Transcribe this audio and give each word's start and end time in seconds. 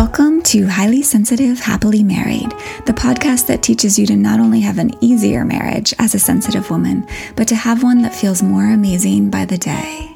Welcome 0.00 0.40
to 0.44 0.66
Highly 0.66 1.02
Sensitive, 1.02 1.60
Happily 1.60 2.02
Married, 2.02 2.48
the 2.86 2.94
podcast 2.94 3.48
that 3.48 3.62
teaches 3.62 3.98
you 3.98 4.06
to 4.06 4.16
not 4.16 4.40
only 4.40 4.60
have 4.60 4.78
an 4.78 4.92
easier 5.04 5.44
marriage 5.44 5.92
as 5.98 6.14
a 6.14 6.18
sensitive 6.18 6.70
woman, 6.70 7.06
but 7.36 7.46
to 7.48 7.54
have 7.54 7.82
one 7.82 8.00
that 8.00 8.14
feels 8.14 8.42
more 8.42 8.64
amazing 8.64 9.28
by 9.28 9.44
the 9.44 9.58
day. 9.58 10.06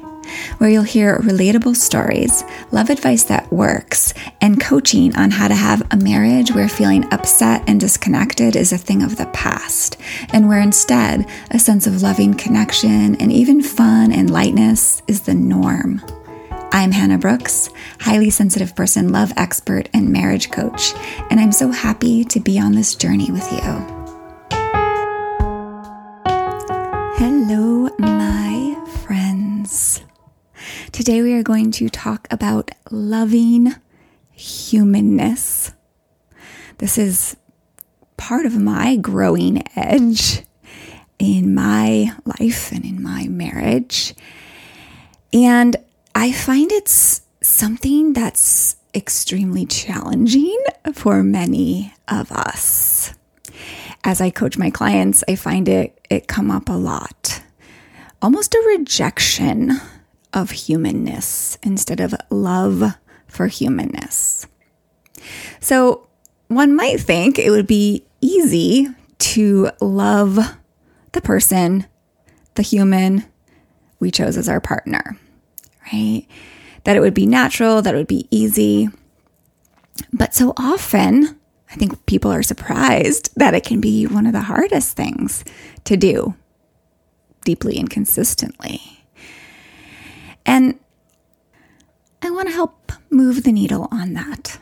Where 0.57 0.71
you'll 0.71 0.81
hear 0.81 1.19
relatable 1.19 1.75
stories, 1.75 2.43
love 2.71 2.89
advice 2.89 3.25
that 3.25 3.53
works, 3.53 4.15
and 4.41 4.59
coaching 4.59 5.15
on 5.15 5.29
how 5.29 5.49
to 5.49 5.55
have 5.55 5.83
a 5.91 5.97
marriage 5.97 6.51
where 6.51 6.67
feeling 6.67 7.05
upset 7.13 7.63
and 7.67 7.79
disconnected 7.79 8.55
is 8.55 8.73
a 8.73 8.79
thing 8.79 9.03
of 9.03 9.17
the 9.17 9.27
past, 9.27 9.97
and 10.33 10.47
where 10.47 10.61
instead 10.61 11.29
a 11.51 11.59
sense 11.59 11.85
of 11.85 12.01
loving 12.01 12.33
connection 12.33 13.13
and 13.17 13.31
even 13.31 13.61
fun 13.61 14.11
and 14.11 14.31
lightness 14.31 15.03
is 15.07 15.21
the 15.21 15.35
norm. 15.35 16.01
I'm 16.75 16.91
Hannah 16.91 17.17
Brooks, 17.17 17.69
highly 18.01 18.29
sensitive 18.29 18.75
person, 18.75 19.13
love 19.13 19.31
expert, 19.37 19.87
and 19.93 20.11
marriage 20.11 20.51
coach, 20.51 20.93
and 21.29 21.39
I'm 21.39 21.53
so 21.53 21.71
happy 21.71 22.25
to 22.25 22.39
be 22.41 22.59
on 22.59 22.73
this 22.73 22.95
journey 22.95 23.31
with 23.31 23.49
you. 23.49 23.61
Hello, 27.15 27.87
my 27.97 28.75
friends. 29.05 30.01
Today 30.91 31.21
we 31.21 31.31
are 31.35 31.43
going 31.43 31.71
to 31.71 31.87
talk 31.87 32.27
about 32.29 32.71
loving 32.91 33.73
humanness. 34.33 35.71
This 36.79 36.97
is 36.97 37.37
part 38.17 38.45
of 38.45 38.57
my 38.57 38.97
growing 38.97 39.63
edge 39.77 40.43
in 41.19 41.55
my 41.55 42.13
life 42.25 42.73
and 42.73 42.83
in 42.83 43.01
my 43.01 43.29
marriage. 43.29 44.13
And 45.31 45.77
I 46.17 46.31
find 46.31 46.71
it's 46.71 47.23
something 47.41 48.13
that's 48.13 48.77
extremely 48.93 49.65
challenging 49.65 50.57
for 50.93 51.21
many 51.23 51.93
of 52.07 52.31
us. 52.31 53.13
As 54.05 54.21
I 54.21 54.29
coach 54.29 54.57
my 54.57 54.69
clients, 54.69 55.25
I 55.27 55.35
find 55.35 55.67
it 55.67 55.99
it 56.09 56.29
come 56.29 56.49
up 56.49 56.69
a 56.69 56.73
lot. 56.73 57.43
Almost 58.21 58.53
a 58.53 58.63
rejection 58.77 59.73
of 60.31 60.51
humanness 60.51 61.57
instead 61.61 61.99
of 61.99 62.15
love 62.29 62.95
for 63.27 63.47
humanness. 63.47 64.47
So, 65.59 66.07
one 66.47 66.77
might 66.77 67.01
think 67.01 67.37
it 67.37 67.49
would 67.49 67.67
be 67.67 68.05
easy 68.21 68.87
to 69.17 69.69
love 69.81 70.39
the 71.11 71.21
person, 71.21 71.87
the 72.53 72.61
human 72.61 73.25
we 73.99 74.11
chose 74.11 74.37
as 74.37 74.47
our 74.47 74.61
partner 74.61 75.17
right? 75.91 76.25
That 76.83 76.95
it 76.95 76.99
would 76.99 77.13
be 77.13 77.25
natural, 77.25 77.81
that 77.81 77.93
it 77.93 77.97
would 77.97 78.07
be 78.07 78.27
easy. 78.31 78.89
But 80.13 80.33
so 80.33 80.53
often, 80.57 81.39
I 81.71 81.75
think 81.75 82.05
people 82.05 82.31
are 82.31 82.43
surprised 82.43 83.31
that 83.35 83.53
it 83.53 83.63
can 83.63 83.81
be 83.81 84.05
one 84.05 84.25
of 84.25 84.33
the 84.33 84.41
hardest 84.41 84.95
things 84.95 85.43
to 85.85 85.97
do 85.97 86.35
deeply 87.43 87.77
and 87.77 87.89
consistently. 87.89 88.81
And 90.45 90.79
I 92.21 92.31
want 92.31 92.47
to 92.47 92.53
help 92.53 92.91
move 93.09 93.43
the 93.43 93.51
needle 93.51 93.87
on 93.91 94.13
that. 94.13 94.59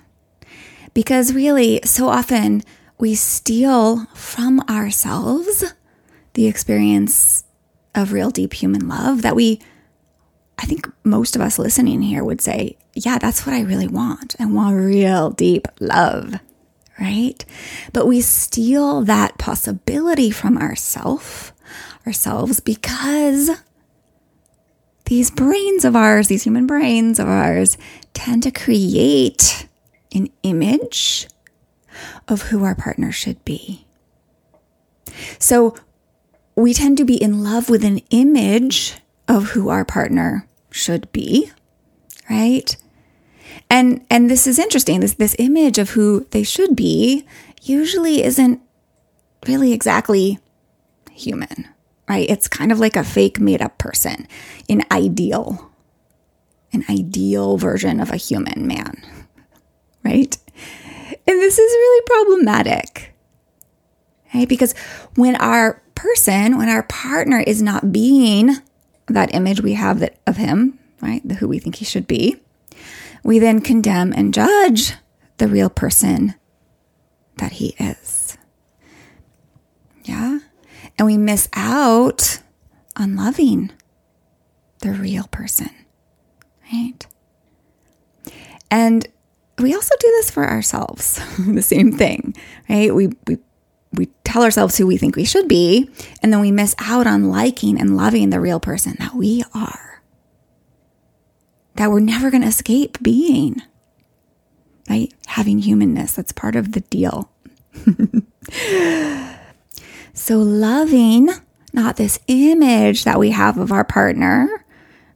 Because 0.94 1.34
really, 1.34 1.80
so 1.84 2.08
often 2.08 2.64
we 3.00 3.16
steal 3.16 4.06
from 4.14 4.60
ourselves 4.70 5.74
the 6.34 6.48
experience 6.48 7.44
of 7.96 8.12
real 8.12 8.32
deep 8.32 8.54
human 8.54 8.88
love 8.88 9.22
that 9.22 9.36
we 9.36 9.60
I 10.58 10.66
think 10.66 10.90
most 11.04 11.36
of 11.36 11.42
us 11.42 11.60
listening 11.60 12.02
here 12.02 12.24
would 12.24 12.42
say, 12.42 12.78
yeah, 12.94 13.18
that's 13.18 13.46
what 13.46 13.56
I 13.56 13.62
really 13.62 13.88
want. 13.88 14.36
I 14.40 14.46
want 14.46 14.76
real 14.76 15.32
deep 15.32 15.68
love, 15.80 16.36
right? 17.00 17.44
But 17.92 18.08
we 18.08 18.22
steal 18.22 19.02
that 19.02 19.38
possibility 19.38 20.32
from 20.32 20.58
ourself, 20.58 21.54
ourselves 22.06 22.60
because 22.60 23.50
these 25.06 25.32
brains 25.32 25.84
of 25.84 25.96
ours, 25.96 26.28
these 26.28 26.44
human 26.44 26.66
brains 26.66 27.20
of 27.20 27.28
ours, 27.28 27.78
tend 28.14 28.44
to 28.44 28.52
create 28.52 29.68
an 30.14 30.30
image 30.44 31.28
of 32.28 32.44
who 32.44 32.64
our 32.64 32.76
partner 32.76 33.12
should 33.12 33.44
be. 33.44 33.86
So 35.40 35.76
we 36.56 36.74
tend 36.74 36.98
to 36.98 37.06
be 37.06 37.22
in 37.22 37.44
love 37.44 37.70
with 37.70 37.84
an 37.84 38.00
image 38.12 38.96
of 39.34 39.50
who 39.50 39.70
our 39.70 39.84
partner 39.84 40.48
should 40.70 41.12
be, 41.12 41.52
right? 42.30 42.76
And 43.70 44.06
and 44.10 44.30
this 44.30 44.48
is 44.48 44.60
interesting. 44.60 45.00
This 45.00 45.16
this 45.16 45.36
image 45.40 45.78
of 45.78 45.92
who 45.92 46.28
they 46.32 46.44
should 46.44 46.76
be 46.76 47.26
usually 47.62 48.24
isn't 48.24 48.62
really 49.48 49.74
exactly 49.74 50.40
human, 51.12 51.68
right? 52.08 52.30
It's 52.30 52.48
kind 52.48 52.72
of 52.72 52.80
like 52.80 52.96
a 52.96 53.04
fake 53.04 53.40
made 53.40 53.62
up 53.62 53.78
person, 53.78 54.28
an 54.70 54.84
ideal, 54.92 55.72
an 56.72 56.84
ideal 56.90 57.58
version 57.58 58.00
of 58.00 58.12
a 58.12 58.18
human 58.18 58.68
man, 58.68 59.02
right? 60.04 60.38
And 61.26 61.40
this 61.40 61.58
is 61.58 61.72
really 61.72 62.06
problematic, 62.06 63.14
right? 64.34 64.48
Because 64.48 64.74
when 65.16 65.36
our 65.38 65.82
person, 65.96 66.58
when 66.58 66.70
our 66.70 66.84
partner 66.84 67.40
is 67.40 67.62
not 67.62 67.92
being 67.92 68.58
that 69.08 69.34
image 69.34 69.62
we 69.62 69.74
have 69.74 70.00
that 70.00 70.20
of 70.26 70.38
him, 70.38 70.80
right? 71.02 71.22
The 71.28 71.36
who 71.36 71.48
we 71.48 71.60
think 71.60 71.76
he 71.76 71.86
should 71.86 72.08
be. 72.08 72.38
We 73.24 73.40
then 73.40 73.62
condemn 73.62 74.14
and 74.14 74.34
judge 74.34 74.94
the 75.38 75.48
real 75.48 75.70
person 75.70 76.36
that 77.38 77.54
he 77.54 77.76
is. 77.80 78.38
Yeah. 80.04 80.40
And 80.98 81.06
we 81.06 81.18
miss 81.18 81.50
out 81.54 82.42
on 82.96 83.16
loving 83.16 83.72
the 84.80 84.92
real 84.92 85.26
person, 85.32 85.70
right? 86.72 87.06
And 88.70 89.08
we 89.58 89.74
also 89.74 89.96
do 90.00 90.08
this 90.08 90.30
for 90.30 90.48
ourselves, 90.48 91.20
the 91.40 91.62
same 91.62 91.92
thing, 91.92 92.36
right? 92.70 92.94
We, 92.94 93.10
we 93.28 93.38
we 93.94 94.08
tell 94.24 94.44
ourselves 94.44 94.78
who 94.78 94.88
we 94.88 94.98
think 94.98 95.16
we 95.16 95.26
should 95.26 95.48
be, 95.48 95.90
and 96.22 96.34
then 96.34 96.42
we 96.42 96.52
miss 96.52 96.76
out 96.80 97.08
on 97.08 97.30
liking 97.30 97.80
and 97.80 97.96
loving 97.96 98.30
the 98.30 98.40
real 98.40 98.60
person 98.60 98.96
that 99.00 99.16
we 99.16 99.44
are. 99.54 100.02
That 101.76 101.92
we're 101.92 102.00
never 102.00 102.30
going 102.30 102.42
to 102.42 102.48
escape 102.48 103.02
being, 103.02 103.62
right? 104.90 105.14
Having 105.28 105.60
humanness, 105.60 106.14
that's 106.14 106.32
part 106.32 106.56
of 106.56 106.74
the 106.74 106.82
deal. 106.82 107.32
so, 110.14 110.38
loving 110.38 111.30
not 111.74 111.98
this 111.98 112.20
image 112.28 113.04
that 113.04 113.20
we 113.20 113.32
have 113.32 113.58
of 113.58 113.72
our 113.72 113.84
partner, 113.84 114.64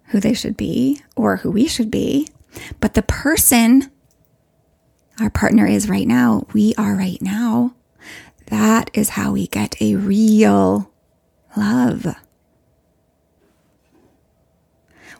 who 0.06 0.20
they 0.20 0.34
should 0.34 0.58
be 0.58 1.02
or 1.16 1.38
who 1.38 1.52
we 1.52 1.68
should 1.68 1.92
be, 1.92 2.28
but 2.80 2.96
the 2.96 3.04
person 3.04 3.92
our 5.20 5.30
partner 5.30 5.66
is 5.66 5.90
right 5.90 6.08
now, 6.08 6.46
we 6.54 6.76
are 6.76 6.96
right 6.96 7.22
now 7.22 7.74
that 8.48 8.90
is 8.94 9.10
how 9.10 9.34
we 9.34 9.48
get 9.48 9.82
a 9.82 9.96
real 9.96 10.92
love. 11.56 12.16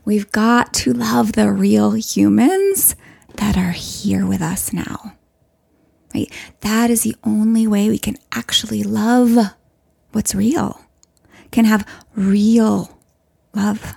We've 0.06 0.32
got 0.32 0.74
to 0.76 0.94
love 0.94 1.34
the 1.34 1.52
real 1.52 1.92
humans 1.92 2.96
that 3.36 3.58
are 3.58 3.72
here 3.72 4.26
with 4.26 4.42
us 4.42 4.72
now. 4.72 5.14
Right? 6.16 6.32
That 6.62 6.90
is 6.90 7.04
the 7.04 7.16
only 7.24 7.68
way 7.68 7.90
we 7.90 8.00
can 8.00 8.18
actually 8.32 8.84
love 8.84 9.54
what's 10.14 10.34
real, 10.34 10.82
can 11.52 11.66
have 11.66 11.86
real 12.16 12.98
love. 13.54 13.96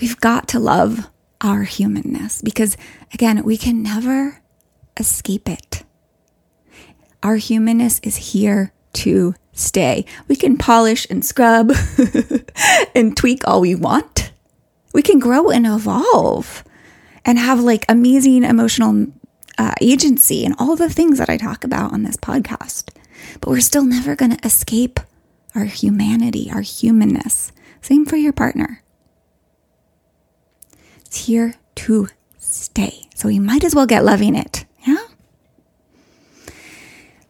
We've 0.00 0.18
got 0.18 0.48
to 0.48 0.58
love 0.58 1.10
our 1.40 1.62
humanness 1.62 2.42
because, 2.42 2.76
again, 3.12 3.44
we 3.44 3.56
can 3.56 3.82
never 3.82 4.40
escape 4.98 5.48
it. 5.48 5.84
Our 7.26 7.38
humanness 7.38 7.98
is 8.04 8.14
here 8.34 8.72
to 8.92 9.34
stay. 9.52 10.06
We 10.28 10.36
can 10.36 10.56
polish 10.56 11.08
and 11.10 11.24
scrub 11.24 11.72
and 12.94 13.16
tweak 13.16 13.48
all 13.48 13.60
we 13.60 13.74
want. 13.74 14.30
We 14.94 15.02
can 15.02 15.18
grow 15.18 15.50
and 15.50 15.66
evolve 15.66 16.62
and 17.24 17.36
have 17.36 17.58
like 17.58 17.84
amazing 17.88 18.44
emotional 18.44 19.08
uh, 19.58 19.74
agency 19.80 20.44
and 20.44 20.54
all 20.60 20.76
the 20.76 20.88
things 20.88 21.18
that 21.18 21.28
I 21.28 21.36
talk 21.36 21.64
about 21.64 21.92
on 21.92 22.04
this 22.04 22.16
podcast. 22.16 22.94
But 23.40 23.50
we're 23.50 23.58
still 23.58 23.84
never 23.84 24.14
going 24.14 24.36
to 24.36 24.46
escape 24.46 25.00
our 25.52 25.64
humanity, 25.64 26.48
our 26.52 26.60
humanness. 26.60 27.50
Same 27.80 28.06
for 28.06 28.14
your 28.14 28.32
partner. 28.32 28.84
It's 31.00 31.26
here 31.26 31.54
to 31.74 32.06
stay. 32.38 33.08
So 33.16 33.26
we 33.26 33.40
might 33.40 33.64
as 33.64 33.74
well 33.74 33.86
get 33.86 34.04
loving 34.04 34.36
it. 34.36 34.64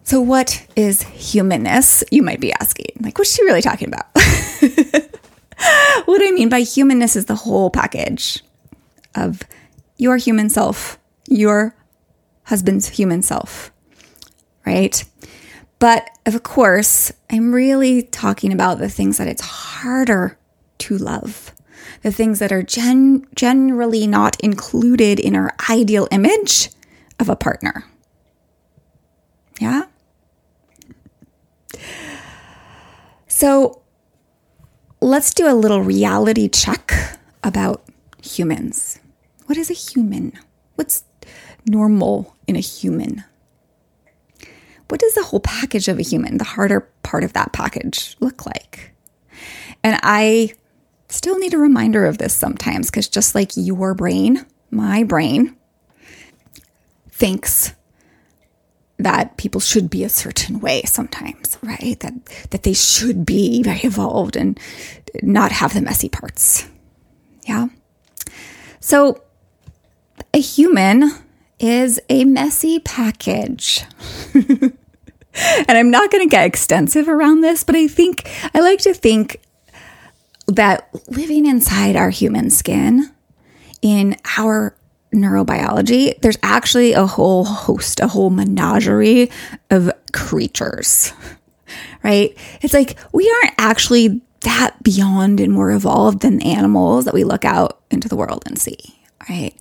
So, 0.07 0.21
what 0.21 0.65
is 0.77 1.03
humanness? 1.03 2.05
You 2.13 2.23
might 2.23 2.39
be 2.39 2.53
asking. 2.53 2.93
Like, 3.01 3.19
what's 3.19 3.35
she 3.35 3.43
really 3.43 3.61
talking 3.61 3.89
about? 3.89 4.05
what 6.05 6.23
I 6.23 6.31
mean 6.31 6.49
by 6.49 6.61
humanness 6.61 7.17
is 7.17 7.25
the 7.25 7.35
whole 7.35 7.71
package 7.71 8.45
of 9.17 9.43
your 9.97 10.17
human 10.17 10.49
self 10.49 11.01
your 11.29 11.75
husband's 12.45 12.89
human 12.89 13.21
self, 13.21 13.73
right? 14.65 15.05
But 15.81 16.09
of 16.25 16.41
course, 16.45 17.13
I'm 17.29 17.53
really 17.53 18.03
talking 18.05 18.53
about 18.53 18.79
the 18.79 18.89
things 18.89 19.19
that 19.19 19.27
it's 19.27 19.43
harder 19.43 20.39
to 20.79 20.99
love, 20.99 21.53
the 22.03 22.13
things 22.13 22.39
that 22.39 22.53
are 22.53 22.63
gen- 22.63 23.27
generally 23.35 24.07
not 24.07 24.39
included 24.39 25.19
in 25.19 25.35
our 25.35 25.53
ideal 25.69 26.07
image 26.13 26.71
of 27.19 27.29
a 27.29 27.35
partner. 27.35 27.85
Yeah? 29.59 29.87
So 33.37 33.83
let's 35.03 35.35
do 35.35 35.47
a 35.47 35.53
little 35.53 35.83
reality 35.83 36.49
check 36.49 37.19
about 37.45 37.85
humans. 38.25 38.99
What 39.45 39.59
is 39.59 39.69
a 39.69 39.75
human? 39.75 40.33
What's 40.77 41.05
normal 41.67 42.35
in 42.47 42.57
a 42.57 42.61
human? 42.61 43.25
What 44.89 45.01
does 45.01 45.13
the 45.17 45.25
whole 45.25 45.41
package 45.41 45.87
of 45.87 45.99
a 45.99 46.03
human, 46.03 46.39
the 46.39 46.45
harder 46.45 46.89
part 47.03 47.25
of 47.25 47.35
that 47.35 47.53
package, 47.53 48.17
look 48.21 48.47
like? 48.47 48.95
And 49.85 50.01
I 50.03 50.55
still 51.11 51.39
need 51.39 51.53
a 51.53 51.59
reminder 51.59 52.07
of 52.07 52.17
this 52.17 52.33
sometimes 52.33 52.91
because 52.91 53.07
just 53.07 53.35
like 53.35 53.51
your 53.55 53.93
brain, 53.93 54.47
my 54.71 55.05
brain 55.05 55.55
thinks 57.11 57.75
that 58.99 59.37
people 59.37 59.61
should 59.61 59.91
be 59.91 60.05
a 60.05 60.09
certain 60.09 60.61
way 60.61 60.83
sometimes, 60.83 61.59
right? 61.63 61.99
That 62.01 62.15
that 62.51 62.63
they 62.63 62.73
should 62.73 63.27
be 63.27 63.63
very 63.63 63.81
evolved 63.81 64.37
and 64.37 64.59
not 65.23 65.53
have 65.53 65.75
the 65.75 65.81
messy 65.81 66.09
parts. 66.09 66.67
Yeah. 67.47 67.69
So 68.81 69.23
a 70.33 70.41
human 70.41 71.11
is 71.59 72.01
a 72.09 72.25
messy 72.25 72.79
package. 72.81 73.85
and 74.35 74.73
I'm 75.69 75.91
not 75.91 76.11
going 76.11 76.27
to 76.27 76.31
get 76.31 76.47
extensive 76.47 77.09
around 77.09 77.41
this, 77.41 77.65
but 77.65 77.77
I 77.77 77.89
think 77.89 78.31
I 78.55 78.61
like 78.61 78.81
to 78.81 78.95
think 78.95 79.41
that 80.47 80.89
living 81.09 81.47
inside 81.47 81.97
our 81.97 82.11
human 82.11 82.51
skin 82.51 83.13
in 83.83 84.17
our 84.39 84.77
neurobiology, 85.17 86.21
there's 86.21 86.39
actually 86.43 86.93
a 86.93 87.07
whole 87.07 87.45
host, 87.45 88.01
a 88.01 88.09
whole 88.09 88.31
menagerie 88.31 89.31
of 89.71 89.91
creatures, 90.13 91.13
right? 92.03 92.37
It's 92.63 92.75
like 92.75 92.97
we 93.13 93.29
aren't 93.29 93.55
actually 93.59 94.21
that 94.43 94.81
beyond 94.83 95.41
and 95.41 95.53
more 95.53 95.73
evolved 95.73 96.21
than 96.21 96.41
animals 96.43 97.05
that 97.05 97.15
we 97.15 97.25
look 97.25 97.45
out 97.45 97.81
into 97.91 98.09
the 98.09 98.17
world 98.17 98.45
and 98.47 98.59
see, 98.59 98.79
right? 99.29 99.55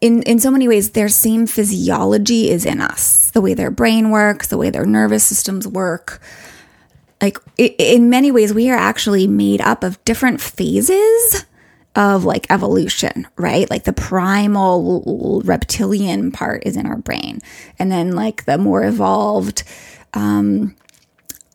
In 0.00 0.22
in 0.22 0.38
so 0.38 0.50
many 0.50 0.66
ways, 0.66 0.90
their 0.90 1.08
same 1.08 1.46
physiology 1.46 2.50
is 2.50 2.64
in 2.64 2.80
us. 2.80 3.30
The 3.32 3.40
way 3.40 3.54
their 3.54 3.70
brain 3.70 4.10
works, 4.10 4.48
the 4.48 4.56
way 4.56 4.70
their 4.70 4.86
nervous 4.86 5.24
systems 5.24 5.66
work. 5.66 6.20
Like 7.20 7.36
in 7.58 8.08
many 8.08 8.30
ways, 8.30 8.54
we 8.54 8.70
are 8.70 8.78
actually 8.78 9.26
made 9.26 9.60
up 9.60 9.84
of 9.84 10.02
different 10.04 10.40
phases 10.40 11.44
of 11.96 12.24
like 12.24 12.46
evolution, 12.50 13.26
right? 13.36 13.68
Like 13.68 13.84
the 13.84 13.92
primal 13.92 15.42
reptilian 15.44 16.30
part 16.30 16.62
is 16.64 16.76
in 16.76 16.86
our 16.86 16.98
brain. 16.98 17.40
And 17.78 17.90
then 17.90 18.12
like 18.12 18.44
the 18.44 18.58
more 18.58 18.84
evolved, 18.84 19.64
um, 20.14 20.76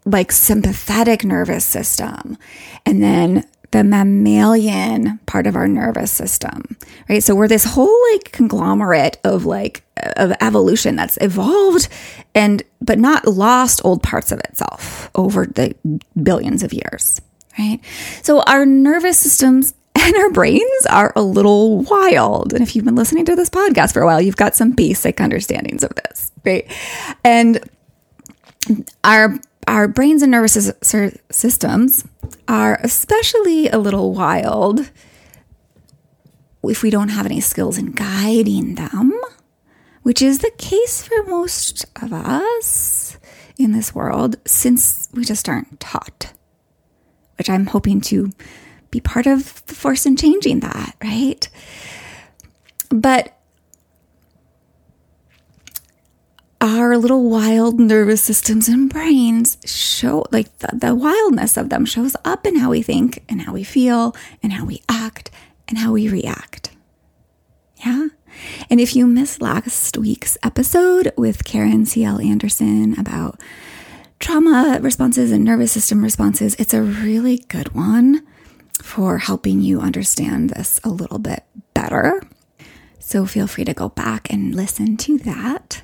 like 0.06 0.32
sympathetic 0.32 1.24
nervous 1.24 1.66
system. 1.66 2.38
And 2.86 3.02
then 3.02 3.46
the 3.72 3.84
mammalian 3.84 5.20
part 5.26 5.48
of 5.48 5.56
our 5.56 5.68
nervous 5.68 6.12
system, 6.12 6.78
right? 7.10 7.24
So 7.24 7.36
we're 7.36 7.48
this 7.48 7.66
whole 7.66 7.98
like 8.14 8.32
conglomerate 8.32 9.18
of 9.24 9.46
like 9.46 9.84
of 10.18 10.32
evolution 10.40 10.96
that's 10.96 11.18
evolved 11.20 11.90
and 12.34 12.64
but 12.82 13.00
not 13.00 13.28
lost 13.28 13.82
old 13.84 14.04
parts 14.04 14.32
of 14.32 14.40
itself 14.40 15.10
over 15.16 15.46
the 15.46 15.76
billions 16.22 16.64
of 16.64 16.74
years, 16.74 17.20
right? 17.58 17.80
So 18.22 18.42
our 18.42 18.66
nervous 18.66 19.18
systems 19.18 19.74
and 20.00 20.16
our 20.18 20.30
brains 20.32 20.86
are 20.90 21.14
a 21.16 21.22
little 21.22 21.82
wild. 21.82 22.54
And 22.54 22.62
if 22.62 22.76
you've 22.76 22.86
been 22.86 22.96
listening 22.96 23.26
to 23.26 23.36
this 23.36 23.50
podcast 23.50 23.94
for 23.94 24.02
a 24.02 24.06
while, 24.06 24.20
you've 24.20 24.36
got 24.36 24.56
some 24.56 24.72
basic 24.72 25.22
understandings 25.22 25.84
of 25.84 25.92
this, 25.96 26.32
right? 26.44 26.70
And 27.24 27.70
our 29.04 29.40
our 29.68 29.88
brains 29.88 30.22
and 30.22 30.32
nervous 30.32 30.72
systems 31.32 32.06
are 32.48 32.80
especially 32.84 33.68
a 33.70 33.78
little 33.78 34.14
wild 34.14 34.92
if 36.64 36.84
we 36.84 36.90
don't 36.90 37.10
have 37.10 37.26
any 37.26 37.40
skills 37.40 37.78
in 37.78 37.92
guiding 37.92 38.76
them, 38.76 39.20
which 40.04 40.22
is 40.22 40.40
the 40.40 40.52
case 40.58 41.04
for 41.08 41.24
most 41.24 41.86
of 42.02 42.14
us 42.14 43.18
in 43.58 43.72
this 43.72 43.96
world 43.96 44.36
since 44.46 45.10
we 45.14 45.24
just 45.24 45.48
aren't 45.48 45.80
taught, 45.80 46.34
which 47.38 47.50
I'm 47.50 47.68
hoping 47.68 48.02
to 48.02 48.32
be 48.96 49.02
part 49.02 49.28
of 49.28 49.66
the 49.66 49.76
force 49.76 50.06
in 50.06 50.16
changing 50.16 50.62
that, 50.62 50.96
right? 51.04 51.50
But 52.90 53.38
our 56.62 56.98
little 56.98 57.30
wild 57.30 57.78
nervous 57.78 58.22
systems 58.22 58.70
and 58.70 58.90
brains 58.90 59.58
show 59.66 60.26
like 60.32 60.58
the, 60.60 60.70
the, 60.74 60.96
wildness 60.96 61.58
of 61.58 61.70
them 61.70 61.86
shows 61.86 62.16
up 62.24 62.48
in 62.48 62.56
how 62.56 62.70
we 62.70 62.82
think 62.82 63.22
and 63.28 63.42
how 63.42 63.52
we 63.52 63.64
feel 63.66 64.16
and 64.42 64.54
how 64.54 64.66
we 64.66 64.82
act 64.88 65.30
and 65.68 65.78
how 65.78 65.92
we 65.92 66.08
react. 66.08 66.72
Yeah. 67.86 68.08
And 68.70 68.80
if 68.80 68.96
you 68.96 69.06
missed 69.06 69.42
last 69.42 69.98
week's 69.98 70.38
episode 70.42 71.12
with 71.18 71.44
Karen 71.44 71.86
C.L. 71.86 72.22
Anderson 72.22 72.98
about 72.98 73.40
trauma 74.20 74.80
responses 74.82 75.32
and 75.34 75.44
nervous 75.44 75.74
system 75.74 76.02
responses, 76.02 76.56
it's 76.56 76.74
a 76.74 76.82
really 76.82 77.40
good 77.50 77.76
one 77.76 78.26
for 78.86 79.18
helping 79.18 79.62
you 79.62 79.82
understand 79.82 80.52
this 80.52 80.80
a 80.84 80.90
little 80.90 81.18
bit 81.18 81.44
better. 81.74 82.22
So 83.00 83.26
feel 83.26 83.48
free 83.48 83.66
to 83.66 83.74
go 83.74 83.90
back 83.90 84.32
and 84.32 84.54
listen 84.54 84.96
to 84.98 85.18
that. 85.20 85.82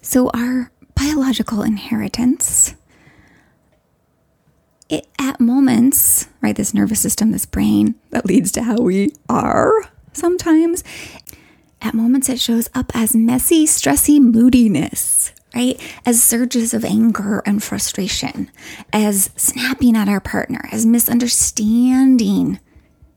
So, 0.00 0.30
our 0.30 0.70
biological 0.94 1.62
inheritance, 1.62 2.76
it 4.88 5.08
at 5.18 5.40
moments, 5.40 6.28
right, 6.40 6.56
this 6.56 6.72
nervous 6.72 7.00
system, 7.00 7.32
this 7.32 7.44
brain 7.44 7.96
that 8.10 8.24
leads 8.24 8.52
to 8.52 8.62
how 8.62 8.76
we 8.76 9.12
are 9.28 9.72
sometimes, 10.12 10.84
at 11.82 11.94
moments 11.94 12.28
it 12.28 12.40
shows 12.40 12.70
up 12.74 12.92
as 12.94 13.14
messy, 13.14 13.66
stressy 13.66 14.20
moodiness 14.20 15.32
right? 15.58 15.80
As 16.06 16.22
surges 16.22 16.72
of 16.72 16.84
anger 16.84 17.42
and 17.44 17.62
frustration, 17.62 18.48
as 18.92 19.30
snapping 19.34 19.96
at 19.96 20.08
our 20.08 20.20
partner, 20.20 20.60
as 20.70 20.86
misunderstanding 20.86 22.60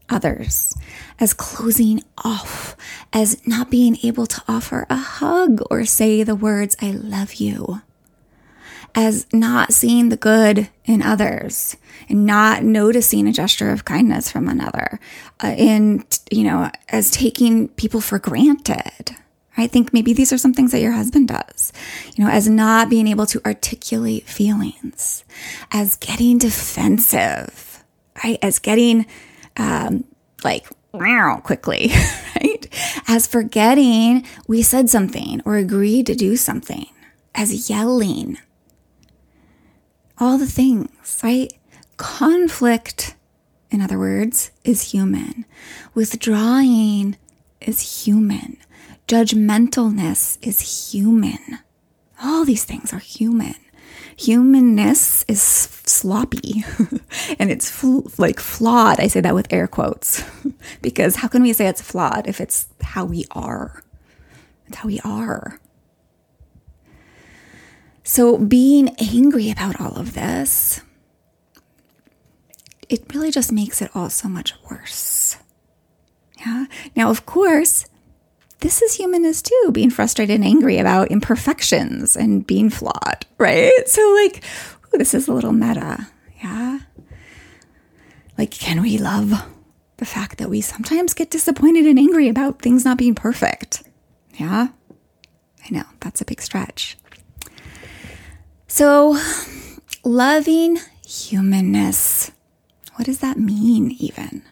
others, 0.10 0.76
as 1.20 1.34
closing 1.34 2.02
off, 2.18 2.76
as 3.14 3.46
not 3.46 3.70
being 3.70 3.96
able 4.02 4.26
to 4.26 4.42
offer 4.48 4.88
a 4.90 4.96
hug 4.96 5.62
or 5.70 5.86
say 5.86 6.24
the 6.24 6.36
words, 6.36 6.76
I 6.82 6.92
love 6.92 7.36
you, 7.36 7.82
as 8.96 9.28
not 9.32 9.72
seeing 9.72 10.10
the 10.10 10.18
good 10.18 10.68
in 10.84 11.04
others 11.04 11.78
and 12.10 12.26
not 12.26 12.64
noticing 12.64 13.28
a 13.28 13.32
gesture 13.32 13.70
of 13.70 13.86
kindness 13.86 14.32
from 14.32 14.50
another, 14.50 15.00
uh, 15.44 15.54
in, 15.56 16.04
you 16.32 16.44
know, 16.44 16.72
as 16.90 17.12
taking 17.12 17.68
people 17.70 18.02
for 18.02 18.18
granted 18.18 19.16
I 19.62 19.68
think 19.68 19.94
maybe 19.94 20.14
these 20.14 20.34
are 20.34 20.38
some 20.38 20.54
things 20.54 20.72
that 20.72 20.82
your 20.82 20.92
husband 20.92 21.28
does, 21.28 21.72
you 22.16 22.24
know, 22.24 22.30
as 22.30 22.50
not 22.50 22.90
being 22.90 23.08
able 23.08 23.26
to 23.28 23.42
articulate 23.46 24.28
feelings, 24.28 25.24
as 25.72 25.96
getting 25.96 26.38
defensive, 26.38 27.84
right? 28.24 28.40
As 28.42 28.60
getting, 28.60 29.06
um, 29.58 30.04
like, 30.44 30.68
quickly, 31.44 31.92
right? 32.42 32.68
As 33.08 33.28
forgetting 33.28 34.26
we 34.48 34.62
said 34.62 34.90
something 34.90 35.42
or 35.46 35.58
agreed 35.58 36.08
to 36.08 36.16
do 36.16 36.36
something, 36.36 36.88
as 37.36 37.70
yelling, 37.70 38.38
all 40.18 40.38
the 40.38 40.48
things, 40.48 41.20
right? 41.24 41.54
Conflict, 41.98 43.16
in 43.70 43.82
other 43.82 44.00
words, 44.00 44.52
is 44.64 44.92
human. 44.92 45.46
Withdrawing 45.94 47.18
is 47.62 48.06
human. 48.06 48.58
Judgmentalness 49.12 50.38
is 50.42 50.94
human. 50.94 51.60
All 52.24 52.46
these 52.46 52.64
things 52.64 52.94
are 52.94 53.00
human. 53.00 53.56
Humanness 54.16 55.26
is 55.28 55.42
sloppy 55.42 56.64
and 57.38 57.52
it's 57.52 57.70
fl- 57.70 58.08
like 58.18 58.40
flawed. 58.40 59.02
I 59.02 59.08
say 59.08 59.20
that 59.20 59.36
with 59.36 59.52
air 59.52 59.68
quotes 59.68 60.24
because 60.82 61.18
how 61.18 61.28
can 61.28 61.42
we 61.42 61.52
say 61.52 61.68
it's 61.68 61.82
flawed 61.82 62.26
if 62.26 62.40
it's 62.40 62.70
how 62.80 63.04
we 63.04 63.26
are? 63.32 63.84
It's 64.68 64.78
how 64.78 64.88
we 64.88 65.02
are. 65.02 65.60
So, 68.06 68.38
being 68.38 68.96
angry 68.98 69.52
about 69.52 69.82
all 69.82 69.98
of 69.98 70.14
this, 70.14 70.80
it 72.88 73.14
really 73.14 73.30
just 73.30 73.52
makes 73.52 73.82
it 73.82 73.92
all 73.94 74.10
so 74.10 74.30
much 74.30 74.54
worse. 74.70 75.36
Yeah. 76.40 76.68
Now, 76.96 77.10
of 77.10 77.26
course, 77.26 77.86
this 78.62 78.82
is 78.82 78.96
humanness 78.96 79.42
too, 79.42 79.70
being 79.72 79.90
frustrated 79.90 80.36
and 80.36 80.46
angry 80.46 80.78
about 80.78 81.12
imperfections 81.12 82.16
and 82.16 82.46
being 82.48 82.70
flawed, 82.70 83.26
right? 83.38 83.72
So, 83.88 84.02
like, 84.24 84.44
ooh, 84.94 84.98
this 84.98 85.14
is 85.14 85.28
a 85.28 85.34
little 85.34 85.52
meta. 85.52 86.08
Yeah. 86.42 86.80
Like, 88.38 88.52
can 88.52 88.82
we 88.82 88.98
love 88.98 89.34
the 89.98 90.06
fact 90.06 90.38
that 90.38 90.50
we 90.50 90.62
sometimes 90.62 91.14
get 91.14 91.30
disappointed 91.30 91.86
and 91.86 92.00
angry 92.00 92.28
about 92.30 92.62
things 92.62 92.86
not 92.86 92.98
being 92.98 93.16
perfect? 93.16 93.84
Yeah. 94.36 94.70
I 95.64 95.68
know 95.70 95.84
that's 96.00 96.22
a 96.22 96.26
big 96.26 96.42
stretch. 96.42 96.98
So, 98.68 99.20
loving 100.04 100.80
humanness. 101.06 102.32
What 102.96 103.06
does 103.06 103.20
that 103.20 103.38
mean, 103.38 103.92
even? 104.00 104.44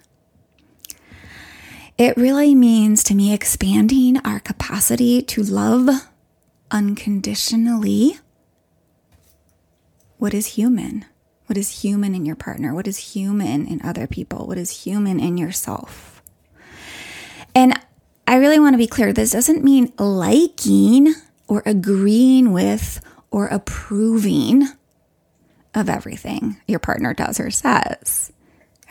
It 2.00 2.16
really 2.16 2.56
means 2.56 3.04
to 3.04 3.14
me 3.14 3.34
expanding 3.34 4.26
our 4.26 4.40
capacity 4.40 5.22
to 5.24 5.44
love 5.44 5.90
unconditionally 6.72 8.18
what 10.18 10.34
is 10.34 10.46
human. 10.56 11.04
What 11.48 11.58
is 11.58 11.82
human 11.82 12.16
in 12.16 12.26
your 12.26 12.38
partner? 12.38 12.74
What 12.74 12.88
is 12.88 13.16
human 13.16 13.68
in 13.68 13.82
other 13.84 14.08
people? 14.08 14.48
What 14.48 14.58
is 14.58 14.86
human 14.86 15.20
in 15.20 15.36
yourself? 15.36 16.22
And 17.54 17.78
I 18.26 18.38
really 18.38 18.60
want 18.60 18.76
to 18.76 18.78
be 18.78 18.88
clear 18.88 19.12
this 19.12 19.32
doesn't 19.32 19.66
mean 19.66 19.92
liking 20.00 21.14
or 21.50 21.64
agreeing 21.66 22.54
with 22.54 23.02
or 23.30 23.48
approving 23.48 24.70
of 25.76 25.90
everything 25.90 26.62
your 26.66 26.80
partner 26.80 27.14
does 27.14 27.42
or 27.42 27.52
says 27.52 28.32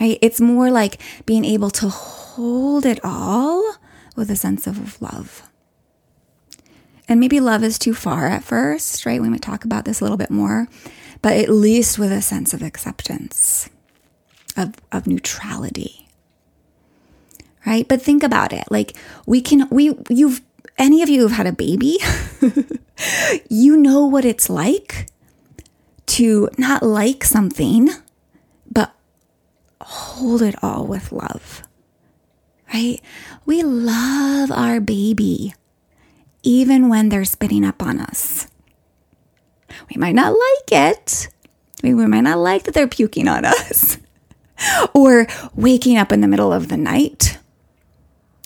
right? 0.00 0.18
It's 0.20 0.40
more 0.40 0.70
like 0.70 1.00
being 1.26 1.44
able 1.44 1.70
to 1.70 1.88
hold 1.88 2.86
it 2.86 3.00
all 3.02 3.76
with 4.16 4.30
a 4.30 4.36
sense 4.36 4.66
of 4.66 5.00
love. 5.00 5.42
And 7.08 7.20
maybe 7.20 7.40
love 7.40 7.64
is 7.64 7.78
too 7.78 7.94
far 7.94 8.26
at 8.26 8.44
first, 8.44 9.06
right? 9.06 9.20
We 9.20 9.30
might 9.30 9.42
talk 9.42 9.64
about 9.64 9.84
this 9.84 10.00
a 10.00 10.04
little 10.04 10.18
bit 10.18 10.30
more, 10.30 10.68
but 11.22 11.36
at 11.36 11.48
least 11.48 11.98
with 11.98 12.12
a 12.12 12.20
sense 12.20 12.52
of 12.52 12.62
acceptance, 12.62 13.70
of, 14.56 14.74
of 14.92 15.06
neutrality, 15.06 16.08
right? 17.64 17.88
But 17.88 18.02
think 18.02 18.22
about 18.22 18.52
it. 18.52 18.64
Like 18.70 18.96
we 19.26 19.40
can, 19.40 19.68
we, 19.70 19.96
you've, 20.10 20.42
any 20.76 21.02
of 21.02 21.08
you 21.08 21.22
who've 21.22 21.32
had 21.32 21.46
a 21.46 21.52
baby, 21.52 21.98
you 23.48 23.76
know 23.76 24.04
what 24.04 24.26
it's 24.26 24.50
like 24.50 25.06
to 26.06 26.50
not 26.58 26.82
like 26.82 27.24
something 27.24 27.88
hold 29.88 30.42
it 30.42 30.54
all 30.62 30.86
with 30.86 31.12
love, 31.12 31.62
right? 32.74 33.00
We 33.46 33.62
love 33.62 34.52
our 34.52 34.80
baby, 34.80 35.54
even 36.42 36.90
when 36.90 37.08
they're 37.08 37.24
spitting 37.24 37.64
up 37.64 37.82
on 37.82 37.98
us. 37.98 38.48
We 39.88 39.98
might 39.98 40.14
not 40.14 40.32
like 40.32 40.72
it. 40.72 41.28
We 41.82 41.94
might 41.94 42.20
not 42.20 42.38
like 42.38 42.64
that 42.64 42.74
they're 42.74 42.86
puking 42.86 43.28
on 43.28 43.44
us 43.46 43.96
or 44.92 45.26
waking 45.54 45.96
up 45.96 46.12
in 46.12 46.20
the 46.20 46.28
middle 46.28 46.52
of 46.52 46.68
the 46.68 46.76
night, 46.76 47.38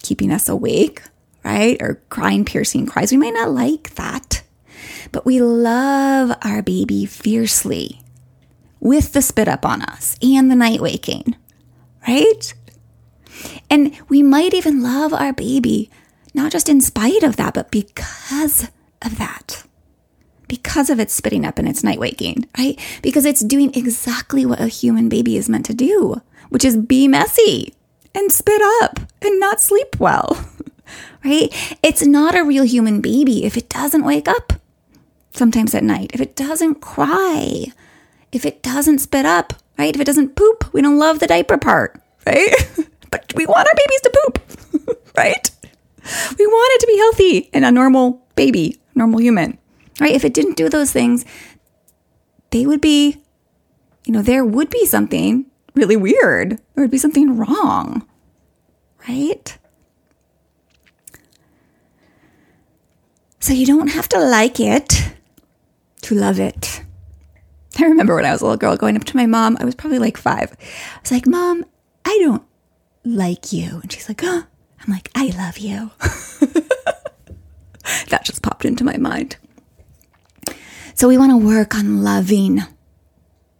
keeping 0.02 0.30
us 0.30 0.48
awake, 0.48 1.02
right? 1.44 1.76
Or 1.82 2.00
crying 2.08 2.44
piercing 2.44 2.86
cries. 2.86 3.10
We 3.10 3.18
might 3.18 3.34
not 3.34 3.50
like 3.50 3.96
that, 3.96 4.42
but 5.10 5.26
we 5.26 5.42
love 5.42 6.36
our 6.42 6.62
baby 6.62 7.04
fiercely 7.04 8.01
with 8.82 9.12
the 9.12 9.22
spit 9.22 9.46
up 9.46 9.64
on 9.64 9.80
us 9.80 10.18
and 10.20 10.50
the 10.50 10.56
night 10.56 10.80
waking, 10.80 11.36
right? 12.06 12.52
And 13.70 13.96
we 14.08 14.24
might 14.24 14.52
even 14.52 14.82
love 14.82 15.14
our 15.14 15.32
baby, 15.32 15.88
not 16.34 16.50
just 16.50 16.68
in 16.68 16.80
spite 16.80 17.22
of 17.22 17.36
that, 17.36 17.54
but 17.54 17.70
because 17.70 18.68
of 19.00 19.18
that. 19.18 19.62
Because 20.48 20.90
of 20.90 20.98
its 20.98 21.14
spitting 21.14 21.46
up 21.46 21.60
and 21.60 21.68
its 21.68 21.84
night 21.84 22.00
waking, 22.00 22.48
right? 22.58 22.78
Because 23.02 23.24
it's 23.24 23.40
doing 23.40 23.72
exactly 23.72 24.44
what 24.44 24.60
a 24.60 24.66
human 24.66 25.08
baby 25.08 25.36
is 25.36 25.48
meant 25.48 25.66
to 25.66 25.74
do, 25.74 26.20
which 26.48 26.64
is 26.64 26.76
be 26.76 27.06
messy 27.06 27.72
and 28.16 28.32
spit 28.32 28.60
up 28.82 28.98
and 29.22 29.38
not 29.38 29.60
sleep 29.60 30.00
well, 30.00 30.44
right? 31.24 31.78
It's 31.84 32.04
not 32.04 32.34
a 32.34 32.44
real 32.44 32.64
human 32.64 33.00
baby 33.00 33.44
if 33.44 33.56
it 33.56 33.68
doesn't 33.68 34.04
wake 34.04 34.26
up 34.26 34.54
sometimes 35.30 35.72
at 35.72 35.84
night, 35.84 36.10
if 36.12 36.20
it 36.20 36.34
doesn't 36.34 36.80
cry, 36.80 37.66
if 38.32 38.46
it 38.46 38.62
doesn't 38.62 38.98
spit 38.98 39.26
up, 39.26 39.52
right? 39.78 39.94
If 39.94 40.00
it 40.00 40.06
doesn't 40.06 40.34
poop, 40.34 40.72
we 40.72 40.82
don't 40.82 40.98
love 40.98 41.20
the 41.20 41.26
diaper 41.26 41.58
part, 41.58 42.02
right? 42.26 42.50
but 43.10 43.32
we 43.36 43.46
want 43.46 43.68
our 43.68 43.74
babies 43.76 44.00
to 44.00 44.22
poop, 44.24 44.98
right? 45.16 45.50
We 46.38 46.46
want 46.46 46.72
it 46.74 46.80
to 46.80 46.86
be 46.86 46.98
healthy 46.98 47.50
and 47.52 47.64
a 47.64 47.70
normal 47.70 48.26
baby, 48.34 48.80
normal 48.94 49.20
human, 49.20 49.58
right? 50.00 50.12
If 50.12 50.24
it 50.24 50.34
didn't 50.34 50.56
do 50.56 50.68
those 50.68 50.90
things, 50.90 51.24
they 52.50 52.66
would 52.66 52.80
be, 52.80 53.18
you 54.04 54.12
know, 54.12 54.22
there 54.22 54.44
would 54.44 54.70
be 54.70 54.86
something 54.86 55.46
really 55.74 55.96
weird. 55.96 56.58
There 56.74 56.82
would 56.82 56.90
be 56.90 56.98
something 56.98 57.36
wrong, 57.36 58.06
right? 59.08 59.56
So 63.40 63.52
you 63.52 63.66
don't 63.66 63.88
have 63.88 64.08
to 64.10 64.20
like 64.20 64.60
it 64.60 65.14
to 66.02 66.14
love 66.14 66.38
it. 66.38 66.82
I 67.78 67.84
remember 67.84 68.14
when 68.14 68.26
I 68.26 68.32
was 68.32 68.40
a 68.40 68.44
little 68.44 68.58
girl 68.58 68.76
going 68.76 68.96
up 68.96 69.04
to 69.04 69.16
my 69.16 69.26
mom, 69.26 69.56
I 69.60 69.64
was 69.64 69.74
probably 69.74 69.98
like 69.98 70.16
five. 70.16 70.56
I 70.60 71.00
was 71.00 71.10
like, 71.10 71.26
Mom, 71.26 71.64
I 72.04 72.18
don't 72.22 72.44
like 73.04 73.52
you. 73.52 73.80
And 73.82 73.90
she's 73.90 74.08
like, 74.08 74.20
oh. 74.22 74.44
I'm 74.84 74.92
like, 74.92 75.10
I 75.14 75.26
love 75.36 75.58
you. 75.58 75.90
that 78.08 78.24
just 78.24 78.42
popped 78.42 78.64
into 78.64 78.82
my 78.84 78.96
mind. 78.96 79.36
So 80.94 81.06
we 81.08 81.18
want 81.18 81.30
to 81.30 81.36
work 81.36 81.74
on 81.76 82.02
loving, 82.02 82.56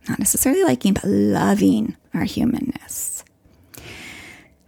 not 0.09 0.19
necessarily 0.19 0.65
liking, 0.65 0.95
but 0.95 1.05
loving 1.05 1.97
our 2.15 2.25
humanness. 2.25 3.25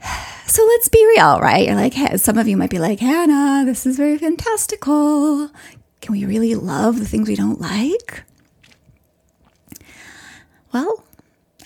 So 0.46 0.62
let's 0.64 0.88
be 0.88 1.04
real, 1.16 1.40
right? 1.40 1.66
You're 1.66 1.74
like, 1.74 1.94
hey, 1.94 2.16
some 2.16 2.38
of 2.38 2.46
you 2.46 2.56
might 2.56 2.70
be 2.70 2.78
like, 2.78 3.00
Hannah, 3.00 3.64
this 3.66 3.86
is 3.86 3.96
very 3.96 4.16
fantastical. 4.16 5.50
Can 6.00 6.12
we 6.12 6.24
really 6.26 6.54
love 6.54 7.00
the 7.00 7.06
things 7.06 7.26
we 7.26 7.34
don't 7.34 7.60
like? 7.60 8.22
Well, 10.75 11.04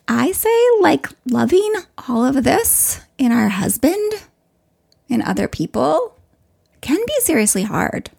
I 0.07 0.33
say 0.33 0.55
like 0.83 1.09
loving 1.31 1.73
all 2.07 2.27
of 2.27 2.45
this 2.45 3.01
in 3.17 3.33
our 3.33 3.49
husband 3.49 4.13
and 5.09 5.23
other 5.23 5.49
people 5.49 6.15
can 6.83 6.99
be 7.07 7.21
seriously 7.21 7.63
hard, 7.63 8.11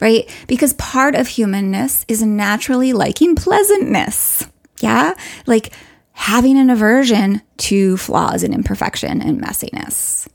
right? 0.00 0.28
Because 0.48 0.74
part 0.74 1.14
of 1.14 1.28
humanness 1.28 2.04
is 2.08 2.24
naturally 2.24 2.92
liking 2.92 3.36
pleasantness. 3.36 4.48
Yeah. 4.80 5.14
Like 5.46 5.72
having 6.10 6.58
an 6.58 6.70
aversion 6.70 7.40
to 7.58 7.96
flaws 7.96 8.42
and 8.42 8.52
imperfection 8.52 9.22
and 9.22 9.40
messiness. 9.40 10.26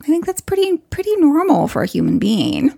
I 0.00 0.06
think 0.06 0.26
that's 0.26 0.40
pretty, 0.40 0.76
pretty 0.76 1.16
normal 1.16 1.66
for 1.66 1.82
a 1.82 1.86
human 1.86 2.20
being 2.20 2.72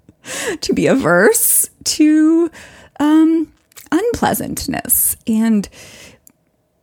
to 0.62 0.72
be 0.72 0.86
averse 0.86 1.68
to 1.84 2.50
um, 2.98 3.52
unpleasantness 3.94 5.16
and 5.26 5.68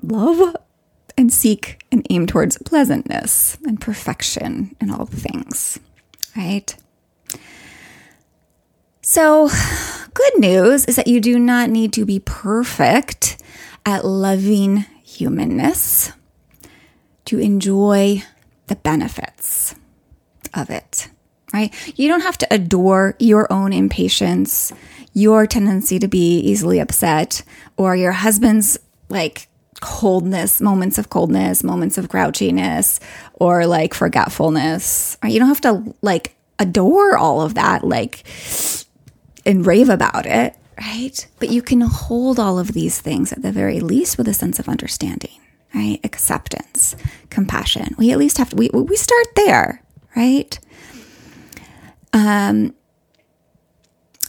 love 0.01 0.55
and 1.17 1.31
seek 1.31 1.85
and 1.91 2.05
aim 2.09 2.25
towards 2.25 2.57
pleasantness 2.59 3.57
and 3.65 3.79
perfection 3.79 4.75
and 4.79 4.91
all 4.91 5.05
things, 5.05 5.79
right? 6.35 6.75
So, 9.01 9.49
good 10.13 10.39
news 10.39 10.85
is 10.85 10.95
that 10.95 11.07
you 11.07 11.19
do 11.19 11.37
not 11.37 11.69
need 11.69 11.91
to 11.93 12.05
be 12.05 12.19
perfect 12.19 13.41
at 13.85 14.05
loving 14.05 14.85
humanness 15.03 16.11
to 17.25 17.39
enjoy 17.39 18.23
the 18.67 18.75
benefits 18.75 19.75
of 20.53 20.69
it, 20.69 21.09
right? 21.53 21.73
You 21.97 22.07
don't 22.07 22.21
have 22.21 22.37
to 22.39 22.53
adore 22.53 23.15
your 23.19 23.51
own 23.51 23.73
impatience 23.73 24.71
your 25.13 25.45
tendency 25.45 25.99
to 25.99 26.07
be 26.07 26.39
easily 26.39 26.79
upset 26.79 27.43
or 27.77 27.95
your 27.95 28.11
husband's 28.11 28.77
like 29.09 29.47
coldness, 29.81 30.61
moments 30.61 30.97
of 30.97 31.09
coldness, 31.09 31.63
moments 31.63 31.97
of 31.97 32.07
grouchiness, 32.07 32.99
or 33.33 33.65
like 33.65 33.93
forgetfulness. 33.93 35.17
You 35.23 35.39
don't 35.39 35.47
have 35.49 35.61
to 35.61 35.93
like 36.01 36.35
adore 36.59 37.17
all 37.17 37.41
of 37.41 37.55
that, 37.55 37.83
like, 37.83 38.23
and 39.45 39.65
rave 39.65 39.89
about 39.89 40.25
it, 40.25 40.55
right? 40.79 41.27
But 41.39 41.49
you 41.49 41.61
can 41.61 41.81
hold 41.81 42.39
all 42.39 42.59
of 42.59 42.73
these 42.73 43.01
things 43.01 43.33
at 43.33 43.41
the 43.41 43.51
very 43.51 43.79
least 43.79 44.17
with 44.17 44.27
a 44.27 44.33
sense 44.33 44.59
of 44.59 44.69
understanding, 44.69 45.41
right? 45.73 45.99
Acceptance, 46.03 46.95
compassion. 47.29 47.95
We 47.97 48.11
at 48.11 48.19
least 48.19 48.37
have 48.37 48.51
to, 48.51 48.55
we, 48.55 48.69
we 48.69 48.95
start 48.95 49.27
there, 49.35 49.81
right? 50.15 50.57
Um, 52.13 52.75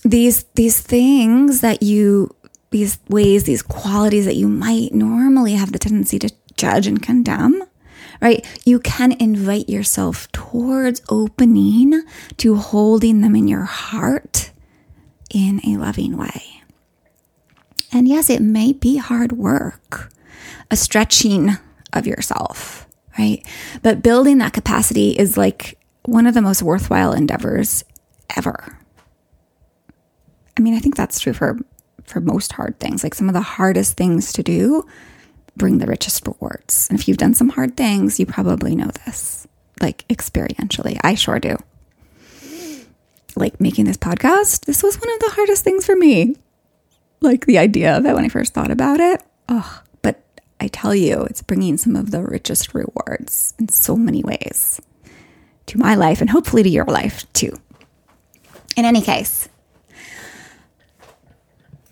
these 0.02 0.44
these 0.54 0.80
things 0.80 1.60
that 1.60 1.82
you 1.82 2.34
these 2.70 2.98
ways 3.08 3.44
these 3.44 3.62
qualities 3.62 4.24
that 4.24 4.36
you 4.36 4.48
might 4.48 4.92
normally 4.92 5.52
have 5.52 5.72
the 5.72 5.78
tendency 5.78 6.18
to 6.18 6.30
judge 6.56 6.86
and 6.86 7.02
condemn 7.02 7.62
right? 8.22 8.46
You 8.64 8.78
can 8.78 9.12
invite 9.12 9.68
yourself 9.68 10.30
towards 10.30 11.02
opening 11.10 12.02
to 12.38 12.54
holding 12.54 13.20
them 13.20 13.34
in 13.34 13.48
your 13.48 13.64
heart 13.64 14.52
in 15.34 15.60
a 15.66 15.76
loving 15.76 16.16
way. 16.16 16.62
And 17.92 18.06
yes, 18.08 18.30
it 18.30 18.40
may 18.40 18.72
be 18.72 18.96
hard 18.96 19.32
work, 19.32 20.12
a 20.70 20.76
stretching 20.76 21.50
of 21.92 22.06
yourself, 22.06 22.86
right? 23.18 23.44
But 23.82 24.02
building 24.02 24.38
that 24.38 24.52
capacity 24.52 25.10
is 25.10 25.36
like 25.36 25.78
one 26.04 26.26
of 26.26 26.34
the 26.34 26.42
most 26.42 26.62
worthwhile 26.62 27.12
endeavors 27.12 27.84
ever. 28.34 28.78
I 30.56 30.60
mean, 30.60 30.74
I 30.74 30.80
think 30.80 30.96
that's 30.96 31.20
true 31.20 31.32
for 31.32 31.58
for 32.04 32.20
most 32.20 32.52
hard 32.52 32.78
things. 32.80 33.02
Like 33.02 33.14
some 33.14 33.28
of 33.28 33.34
the 33.34 33.40
hardest 33.40 33.96
things 33.96 34.32
to 34.34 34.42
do 34.42 34.86
bring 35.56 35.78
the 35.78 35.86
richest 35.86 36.26
rewards. 36.26 36.88
And 36.88 36.98
if 36.98 37.06
you've 37.06 37.18
done 37.18 37.34
some 37.34 37.50
hard 37.50 37.76
things, 37.76 38.18
you 38.18 38.26
probably 38.26 38.74
know 38.74 38.90
this, 39.04 39.46
like 39.80 40.06
experientially. 40.08 40.98
I 41.02 41.14
sure 41.14 41.38
do. 41.38 41.56
Like 43.36 43.60
making 43.60 43.86
this 43.86 43.96
podcast, 43.96 44.66
this 44.66 44.82
was 44.82 45.00
one 45.00 45.12
of 45.12 45.20
the 45.20 45.30
hardest 45.34 45.64
things 45.64 45.86
for 45.86 45.96
me. 45.96 46.36
Like 47.20 47.46
the 47.46 47.58
idea 47.58 47.96
of 47.96 48.04
it 48.04 48.14
when 48.14 48.24
I 48.24 48.28
first 48.28 48.52
thought 48.52 48.70
about 48.70 49.00
it. 49.00 49.22
Oh, 49.48 49.82
but 50.02 50.22
I 50.60 50.68
tell 50.68 50.94
you, 50.94 51.22
it's 51.24 51.42
bringing 51.42 51.76
some 51.76 51.96
of 51.96 52.10
the 52.10 52.22
richest 52.22 52.74
rewards 52.74 53.54
in 53.58 53.68
so 53.68 53.96
many 53.96 54.22
ways 54.22 54.80
to 55.66 55.78
my 55.78 55.94
life 55.94 56.20
and 56.20 56.30
hopefully 56.30 56.62
to 56.62 56.68
your 56.68 56.84
life 56.84 57.30
too. 57.32 57.56
In 58.76 58.84
any 58.84 59.00
case, 59.00 59.48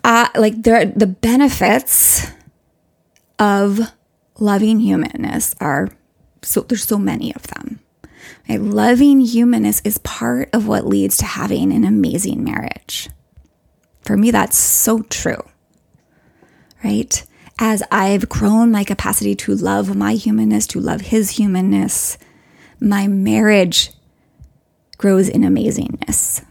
uh, 0.04 0.28
like 0.36 0.62
there, 0.62 0.86
the 0.86 1.06
benefits 1.06 2.26
of 3.38 3.80
loving 4.38 4.80
humanness 4.80 5.54
are 5.60 5.88
so 6.42 6.62
there's 6.62 6.84
so 6.84 6.98
many 6.98 7.34
of 7.34 7.42
them. 7.48 7.80
Right? 8.48 8.60
Loving 8.60 9.20
humanness 9.20 9.80
is 9.84 9.98
part 9.98 10.48
of 10.52 10.66
what 10.66 10.86
leads 10.86 11.16
to 11.18 11.24
having 11.24 11.72
an 11.72 11.84
amazing 11.84 12.42
marriage. 12.44 13.10
For 14.02 14.16
me, 14.16 14.30
that's 14.30 14.56
so 14.56 15.02
true. 15.02 15.42
Right? 16.82 17.24
As 17.58 17.82
I've 17.90 18.28
grown 18.28 18.70
my 18.70 18.84
capacity 18.84 19.34
to 19.36 19.54
love 19.54 19.94
my 19.94 20.14
humanness, 20.14 20.66
to 20.68 20.80
love 20.80 21.02
his 21.02 21.30
humanness, 21.30 22.16
my 22.80 23.06
marriage 23.06 23.90
grows 24.96 25.28
in 25.28 25.42
amazingness 25.42 26.44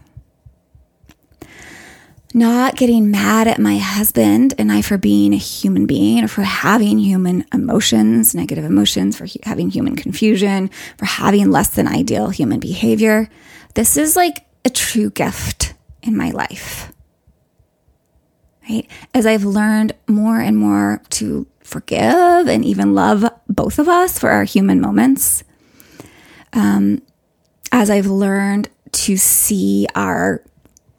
not 2.32 2.76
getting 2.76 3.10
mad 3.10 3.48
at 3.48 3.58
my 3.58 3.78
husband 3.78 4.54
and 4.56 4.70
I 4.70 4.82
for 4.82 4.96
being 4.96 5.32
a 5.32 5.38
human 5.38 5.86
being 5.86 6.22
or 6.24 6.28
for 6.28 6.42
having 6.42 6.98
human 6.98 7.44
emotions, 7.52 8.34
negative 8.34 8.64
emotions, 8.64 9.16
for 9.16 9.26
having 9.42 9.70
human 9.70 9.96
confusion, 9.96 10.70
for 10.96 11.06
having 11.06 11.50
less 11.50 11.70
than 11.70 11.88
ideal 11.88 12.30
human 12.30 12.60
behavior. 12.60 13.28
This 13.74 13.96
is 13.96 14.14
like 14.14 14.46
a 14.64 14.70
true 14.70 15.10
gift 15.10 15.74
in 16.02 16.16
my 16.16 16.30
life. 16.30 16.92
Right? 18.68 18.86
As 19.12 19.26
I've 19.26 19.44
learned 19.44 19.94
more 20.06 20.38
and 20.38 20.56
more 20.56 21.02
to 21.10 21.48
forgive 21.64 22.48
and 22.48 22.64
even 22.64 22.94
love 22.94 23.28
both 23.48 23.78
of 23.80 23.88
us 23.88 24.18
for 24.18 24.30
our 24.30 24.44
human 24.44 24.80
moments, 24.80 25.42
um, 26.52 27.02
as 27.72 27.90
I've 27.90 28.06
learned 28.06 28.68
to 28.92 29.16
see 29.16 29.86
our 29.94 30.44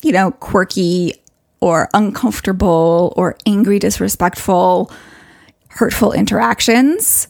you 0.04 0.12
know, 0.12 0.32
quirky 0.32 1.14
or 1.62 1.88
uncomfortable 1.94 3.14
or 3.16 3.38
angry, 3.46 3.80
disrespectful, 3.80 4.92
hurtful 5.70 6.12
interactions. 6.12 7.28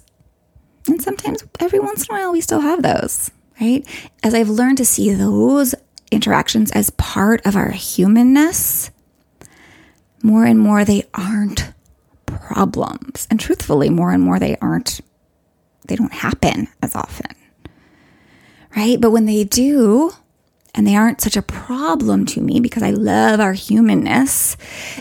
And 0.88 1.02
sometimes, 1.02 1.44
every 1.60 1.80
once 1.80 2.08
in 2.08 2.16
a 2.16 2.18
while, 2.18 2.32
we 2.32 2.42
still 2.42 2.62
have 2.62 2.82
those, 2.82 3.30
right? 3.60 3.86
As 4.24 4.34
I've 4.34 4.50
learned 4.50 4.80
to 4.80 4.86
see 4.86 5.14
those 5.14 5.76
interactions 6.12 6.72
as 6.72 6.90
part 6.92 7.46
of 7.46 7.56
our 7.56 7.70
humanness, 7.70 8.90
more 10.24 10.46
and 10.46 10.60
more 10.60 10.84
they 10.84 11.04
aren't 11.14 11.72
problems. 12.26 13.28
And 13.30 13.40
truthfully, 13.40 13.90
more 13.90 14.12
and 14.12 14.24
more 14.24 14.40
they 14.40 14.58
aren't, 14.58 15.02
they 15.88 15.96
don't 15.96 16.14
happen 16.14 16.68
as 16.82 16.96
often, 16.96 17.36
right? 18.76 19.00
But 19.00 19.12
when 19.12 19.26
they 19.26 19.44
do, 19.44 20.12
and 20.74 20.88
they 20.88 20.96
aren't 20.96 21.22
such 21.22 21.36
a 21.36 21.42
problem 21.42 22.26
to 22.28 22.42
me 22.42 22.60
because 22.60 22.84
I 22.84 22.92
love 22.92 23.40
our 23.40 23.54
humanness, 23.54 24.56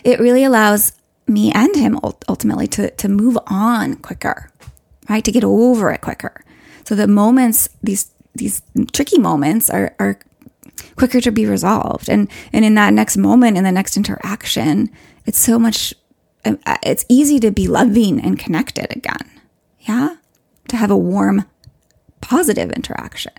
it 0.05 0.19
really 0.19 0.45
allows 0.45 0.93
me 1.27 1.53
and 1.53 1.75
him 1.77 1.99
ultimately 2.29 2.67
to, 2.67 2.91
to 2.91 3.09
move 3.09 3.39
on 3.47 3.95
quicker, 3.97 4.51
right? 5.09 5.25
To 5.25 5.33
get 5.33 5.45
over 5.45 5.91
it 5.91 6.01
quicker. 6.01 6.45
So 6.85 6.95
the 6.97 7.07
moments, 7.07 7.69
these, 7.83 8.11
these 8.35 8.63
tricky 8.93 9.19
moments 9.19 9.71
are, 9.71 9.95
are 10.01 10.19
quicker 10.97 11.21
to 11.21 11.31
be 11.31 11.47
resolved. 11.47 12.09
And, 12.09 12.29
and 12.53 12.65
in 12.65 12.75
that 12.75 12.93
next 12.93 13.17
moment, 13.17 13.57
in 13.57 13.65
the 13.65 13.73
next 13.73 13.97
interaction, 13.97 14.91
it's 15.25 15.39
so 15.39 15.59
much, 15.59 15.95
uh, 16.45 16.57
it's 16.83 17.05
easy 17.09 17.39
to 17.41 17.53
be 17.53 17.69
loving 17.69 18.21
and 18.21 18.39
connected 18.39 18.87
again. 18.91 19.31
Yeah. 19.81 20.17
To 20.69 20.77
have 20.77 20.91
a 20.91 20.97
warm, 20.97 21.45
positive 22.21 22.73
interaction. 22.73 23.33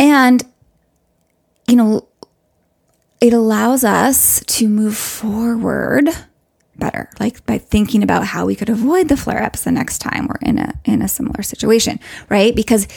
And, 0.00 0.42
you 1.68 1.76
know, 1.76 2.08
it 3.20 3.34
allows 3.34 3.84
us 3.84 4.42
to 4.46 4.66
move 4.66 4.96
forward 4.96 6.08
better, 6.74 7.10
like 7.20 7.44
by 7.44 7.58
thinking 7.58 8.02
about 8.02 8.24
how 8.24 8.46
we 8.46 8.56
could 8.56 8.70
avoid 8.70 9.08
the 9.08 9.16
flare 9.16 9.42
ups 9.42 9.64
the 9.64 9.70
next 9.70 9.98
time 9.98 10.26
we're 10.26 10.48
in 10.48 10.58
a 10.58 10.72
in 10.86 11.02
a 11.02 11.08
similar 11.08 11.42
situation, 11.42 12.00
right? 12.30 12.56
Because 12.56 12.88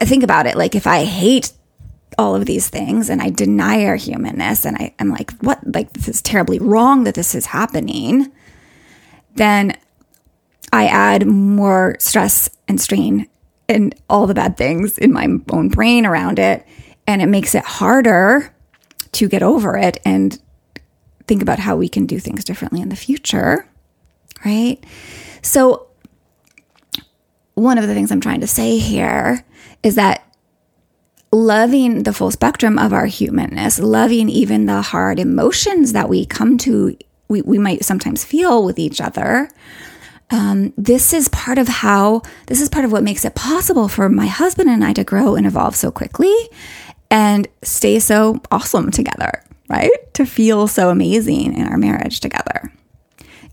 think 0.00 0.22
about 0.22 0.46
it, 0.46 0.56
like 0.56 0.74
if 0.74 0.86
I 0.86 1.04
hate 1.04 1.52
all 2.16 2.34
of 2.34 2.46
these 2.46 2.68
things 2.68 3.10
and 3.10 3.20
I 3.20 3.28
deny 3.28 3.84
our 3.84 3.96
humanness 3.96 4.64
and 4.64 4.78
I 4.78 4.94
am 4.98 5.10
like, 5.10 5.32
what 5.40 5.60
like 5.74 5.92
this 5.92 6.08
is 6.08 6.22
terribly 6.22 6.58
wrong 6.58 7.04
that 7.04 7.14
this 7.14 7.34
is 7.34 7.44
happening, 7.44 8.32
then 9.34 9.76
I 10.72 10.86
add 10.86 11.26
more 11.26 11.96
stress 11.98 12.48
and 12.66 12.80
strain 12.80 13.28
and 13.68 13.94
all 14.08 14.26
the 14.26 14.34
bad 14.34 14.56
things 14.56 14.98
in 14.98 15.12
my 15.12 15.28
own 15.50 15.68
brain 15.68 16.06
around 16.06 16.38
it. 16.38 16.66
And 17.06 17.20
it 17.20 17.26
makes 17.26 17.54
it 17.54 17.64
harder 17.64 18.54
to 19.12 19.28
get 19.28 19.42
over 19.42 19.76
it 19.76 19.98
and 20.04 20.38
think 21.26 21.42
about 21.42 21.58
how 21.58 21.76
we 21.76 21.88
can 21.88 22.06
do 22.06 22.18
things 22.18 22.44
differently 22.44 22.80
in 22.80 22.88
the 22.88 22.96
future. 22.96 23.68
Right. 24.44 24.84
So, 25.42 25.86
one 27.54 27.78
of 27.78 27.86
the 27.86 27.94
things 27.94 28.10
I'm 28.10 28.20
trying 28.20 28.40
to 28.40 28.46
say 28.46 28.78
here 28.78 29.44
is 29.82 29.94
that 29.94 30.24
loving 31.30 32.02
the 32.02 32.12
full 32.12 32.30
spectrum 32.30 32.78
of 32.78 32.92
our 32.92 33.06
humanness, 33.06 33.78
loving 33.78 34.28
even 34.28 34.66
the 34.66 34.82
hard 34.82 35.18
emotions 35.18 35.92
that 35.92 36.08
we 36.08 36.26
come 36.26 36.58
to, 36.58 36.96
we, 37.28 37.42
we 37.42 37.58
might 37.58 37.84
sometimes 37.84 38.24
feel 38.24 38.64
with 38.64 38.78
each 38.78 39.00
other, 39.00 39.48
um, 40.30 40.72
this 40.76 41.12
is 41.12 41.28
part 41.28 41.58
of 41.58 41.68
how, 41.68 42.22
this 42.46 42.60
is 42.60 42.68
part 42.68 42.84
of 42.84 42.92
what 42.92 43.02
makes 43.02 43.24
it 43.24 43.34
possible 43.34 43.88
for 43.88 44.08
my 44.08 44.26
husband 44.26 44.68
and 44.68 44.84
I 44.84 44.92
to 44.94 45.04
grow 45.04 45.34
and 45.34 45.46
evolve 45.46 45.76
so 45.76 45.90
quickly 45.90 46.34
and 47.10 47.46
stay 47.62 47.98
so 47.98 48.40
awesome 48.50 48.90
together, 48.90 49.44
right? 49.68 49.90
To 50.14 50.24
feel 50.24 50.66
so 50.66 50.90
amazing 50.90 51.54
in 51.54 51.66
our 51.66 51.76
marriage 51.76 52.20
together. 52.20 52.72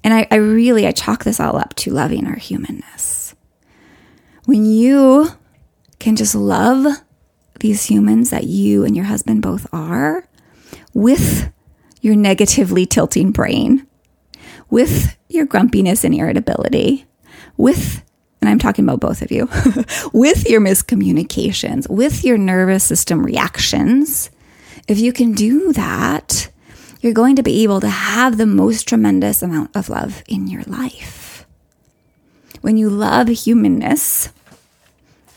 And 0.04 0.14
I, 0.14 0.28
I 0.32 0.36
really, 0.36 0.88
I 0.88 0.92
chalk 0.92 1.24
this 1.24 1.40
all 1.40 1.58
up 1.58 1.76
to 1.76 1.92
loving 1.92 2.26
our 2.26 2.38
humanness. 2.38 3.36
When 4.46 4.66
you 4.66 5.28
can 6.00 6.16
just 6.16 6.34
love 6.34 6.88
these 7.60 7.86
humans 7.86 8.32
that 8.32 8.46
you 8.46 8.84
and 8.84 8.96
your 8.96 9.06
husband 9.06 9.44
both 9.44 9.68
are 9.72 10.28
with 10.94 11.52
your 12.02 12.16
negatively 12.16 12.88
tilting 12.88 13.32
brain, 13.32 13.86
with 14.70 15.16
your 15.34 15.46
grumpiness 15.46 16.04
and 16.04 16.14
irritability, 16.14 17.06
with, 17.58 18.04
and 18.42 18.50
I'm 18.50 18.60
talking 18.60 18.86
about 18.86 19.00
both 19.00 19.22
of 19.22 19.32
you, 19.32 19.50
with 20.14 20.50
your 20.50 20.62
miscommunications, 20.62 21.90
with 21.90 22.24
your 22.24 22.38
nervous 22.38 22.84
system 22.84 23.26
reactions, 23.26 24.30
if 24.88 25.00
you 25.00 25.14
can 25.14 25.34
do 25.34 25.74
that, 25.74 26.50
you're 27.02 27.14
going 27.14 27.36
to 27.36 27.44
be 27.44 27.64
able 27.64 27.82
to 27.82 27.90
have 27.90 28.38
the 28.38 28.46
most 28.46 28.88
tremendous 28.88 29.42
amount 29.42 29.76
of 29.76 29.90
love 29.90 30.24
in 30.28 30.48
your 30.48 30.64
life. 30.64 31.46
When 32.62 32.78
you 32.78 32.90
love 32.90 33.28
humanness, 33.28 34.30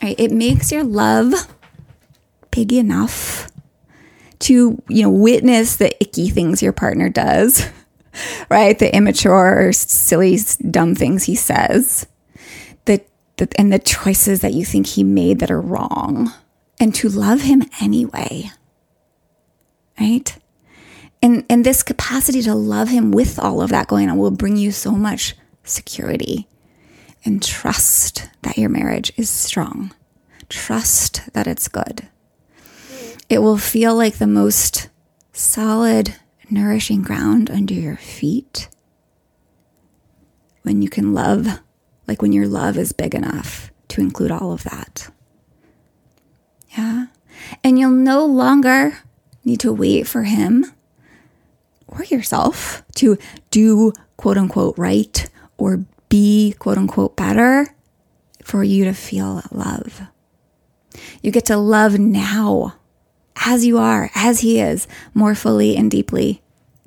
right, 0.02 0.18
it 0.18 0.30
makes 0.30 0.70
your 0.70 0.84
love 0.84 1.32
big 2.50 2.72
enough 2.72 3.50
to, 4.40 4.82
you 4.88 5.02
know, 5.02 5.10
witness 5.10 5.76
the 5.76 5.96
icky 6.02 6.28
things 6.28 6.62
your 6.62 6.72
partner 6.72 7.08
does 7.08 7.66
right? 8.50 8.78
The 8.78 8.94
immature, 8.94 9.72
silly, 9.72 10.38
dumb 10.70 10.94
things 10.94 11.24
he 11.24 11.34
says, 11.34 12.06
the, 12.84 13.02
the, 13.36 13.48
and 13.56 13.72
the 13.72 13.78
choices 13.78 14.40
that 14.40 14.54
you 14.54 14.64
think 14.64 14.86
he 14.86 15.04
made 15.04 15.40
that 15.40 15.50
are 15.50 15.60
wrong, 15.60 16.32
and 16.80 16.94
to 16.96 17.08
love 17.08 17.42
him 17.42 17.62
anyway, 17.80 18.50
right? 19.98 20.36
And, 21.22 21.44
and 21.48 21.64
this 21.64 21.82
capacity 21.82 22.42
to 22.42 22.54
love 22.54 22.88
him 22.88 23.10
with 23.10 23.38
all 23.38 23.62
of 23.62 23.70
that 23.70 23.88
going 23.88 24.10
on 24.10 24.18
will 24.18 24.30
bring 24.30 24.56
you 24.56 24.70
so 24.72 24.90
much 24.90 25.34
security 25.62 26.46
and 27.24 27.42
trust 27.42 28.28
that 28.42 28.58
your 28.58 28.68
marriage 28.68 29.12
is 29.16 29.30
strong. 29.30 29.94
Trust 30.50 31.32
that 31.32 31.46
it's 31.46 31.68
good. 31.68 32.08
It 33.30 33.38
will 33.38 33.56
feel 33.56 33.96
like 33.96 34.16
the 34.18 34.26
most 34.26 34.90
solid, 35.32 36.16
nourishing 36.50 37.02
ground 37.02 37.50
under 37.50 37.74
your 37.74 37.96
feet 37.96 38.68
when 40.62 40.82
you 40.82 40.88
can 40.88 41.12
love, 41.12 41.60
like 42.06 42.22
when 42.22 42.32
your 42.32 42.48
love 42.48 42.76
is 42.76 42.92
big 42.92 43.14
enough 43.14 43.70
to 43.88 44.00
include 44.00 44.30
all 44.30 44.52
of 44.52 44.64
that. 44.64 45.10
Yeah. 46.76 47.06
And 47.62 47.78
you'll 47.78 47.90
no 47.90 48.24
longer 48.24 48.98
need 49.44 49.60
to 49.60 49.72
wait 49.72 50.06
for 50.06 50.22
him 50.22 50.66
or 51.86 52.04
yourself 52.04 52.82
to 52.96 53.18
do 53.50 53.92
quote 54.16 54.38
unquote 54.38 54.76
right 54.78 55.28
or 55.58 55.84
be 56.08 56.54
quote 56.58 56.78
unquote 56.78 57.16
better 57.16 57.74
for 58.42 58.64
you 58.64 58.84
to 58.84 58.92
feel 58.94 59.42
love. 59.50 60.02
You 61.22 61.30
get 61.30 61.46
to 61.46 61.56
love 61.56 61.98
now 61.98 62.74
as 63.44 63.64
you 63.64 63.78
are, 63.78 64.10
as 64.14 64.40
he 64.40 64.58
is, 64.58 64.88
more 65.12 65.34
fully 65.34 65.76
and 65.76 65.90
deeply 65.90 66.42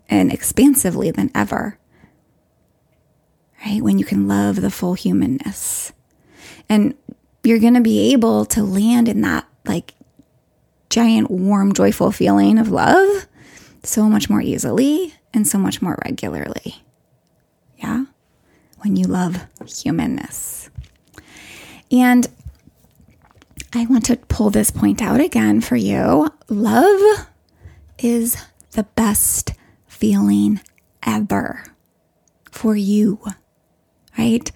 and 0.09 0.33
expansively 0.33 1.11
than 1.11 1.31
ever. 1.35 1.77
Right? 3.65 3.81
When 3.81 3.99
you 3.99 4.05
can 4.05 4.27
love 4.27 4.61
the 4.61 4.71
full 4.71 4.95
humanness. 4.95 5.93
And 6.67 6.95
you're 7.43 7.59
going 7.59 7.75
to 7.75 7.81
be 7.81 8.11
able 8.11 8.45
to 8.45 8.63
land 8.63 9.07
in 9.07 9.21
that 9.21 9.47
like 9.65 9.93
giant, 10.89 11.29
warm, 11.29 11.73
joyful 11.73 12.11
feeling 12.11 12.57
of 12.57 12.69
love 12.69 13.27
so 13.83 14.09
much 14.09 14.29
more 14.29 14.41
easily 14.41 15.13
and 15.33 15.47
so 15.47 15.57
much 15.57 15.81
more 15.81 15.97
regularly. 16.03 16.83
Yeah? 17.77 18.05
When 18.79 18.95
you 18.95 19.05
love 19.05 19.45
humanness. 19.65 20.69
And 21.91 22.27
I 23.73 23.85
want 23.85 24.05
to 24.05 24.15
pull 24.15 24.49
this 24.49 24.71
point 24.71 25.01
out 25.01 25.19
again 25.19 25.61
for 25.61 25.75
you. 25.75 26.29
Love 26.47 27.27
is 27.99 28.37
the 28.71 28.83
best 28.95 29.53
feeling 29.87 30.61
ever 31.05 31.63
for 32.51 32.75
you, 32.75 33.19
right? 34.17 34.51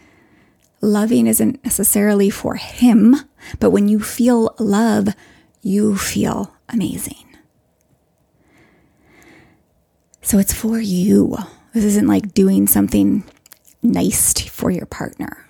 Loving 0.80 1.28
isn't 1.28 1.64
necessarily 1.64 2.30
for 2.30 2.56
him, 2.56 3.16
but 3.60 3.72
when 3.72 3.88
you 3.88 4.00
feel 4.00 4.56
love, 4.60 5.10
you 5.62 5.98
feel 5.98 6.56
amazing. 6.70 7.26
So 10.22 10.38
it's 10.38 10.54
for 10.54 10.80
you. 10.80 11.38
This 11.74 11.84
isn't 11.84 12.08
like 12.08 12.34
doing 12.34 12.68
something 12.68 13.24
nice 13.84 14.34
for 14.50 14.72
your 14.72 14.86
partner. 14.86 15.46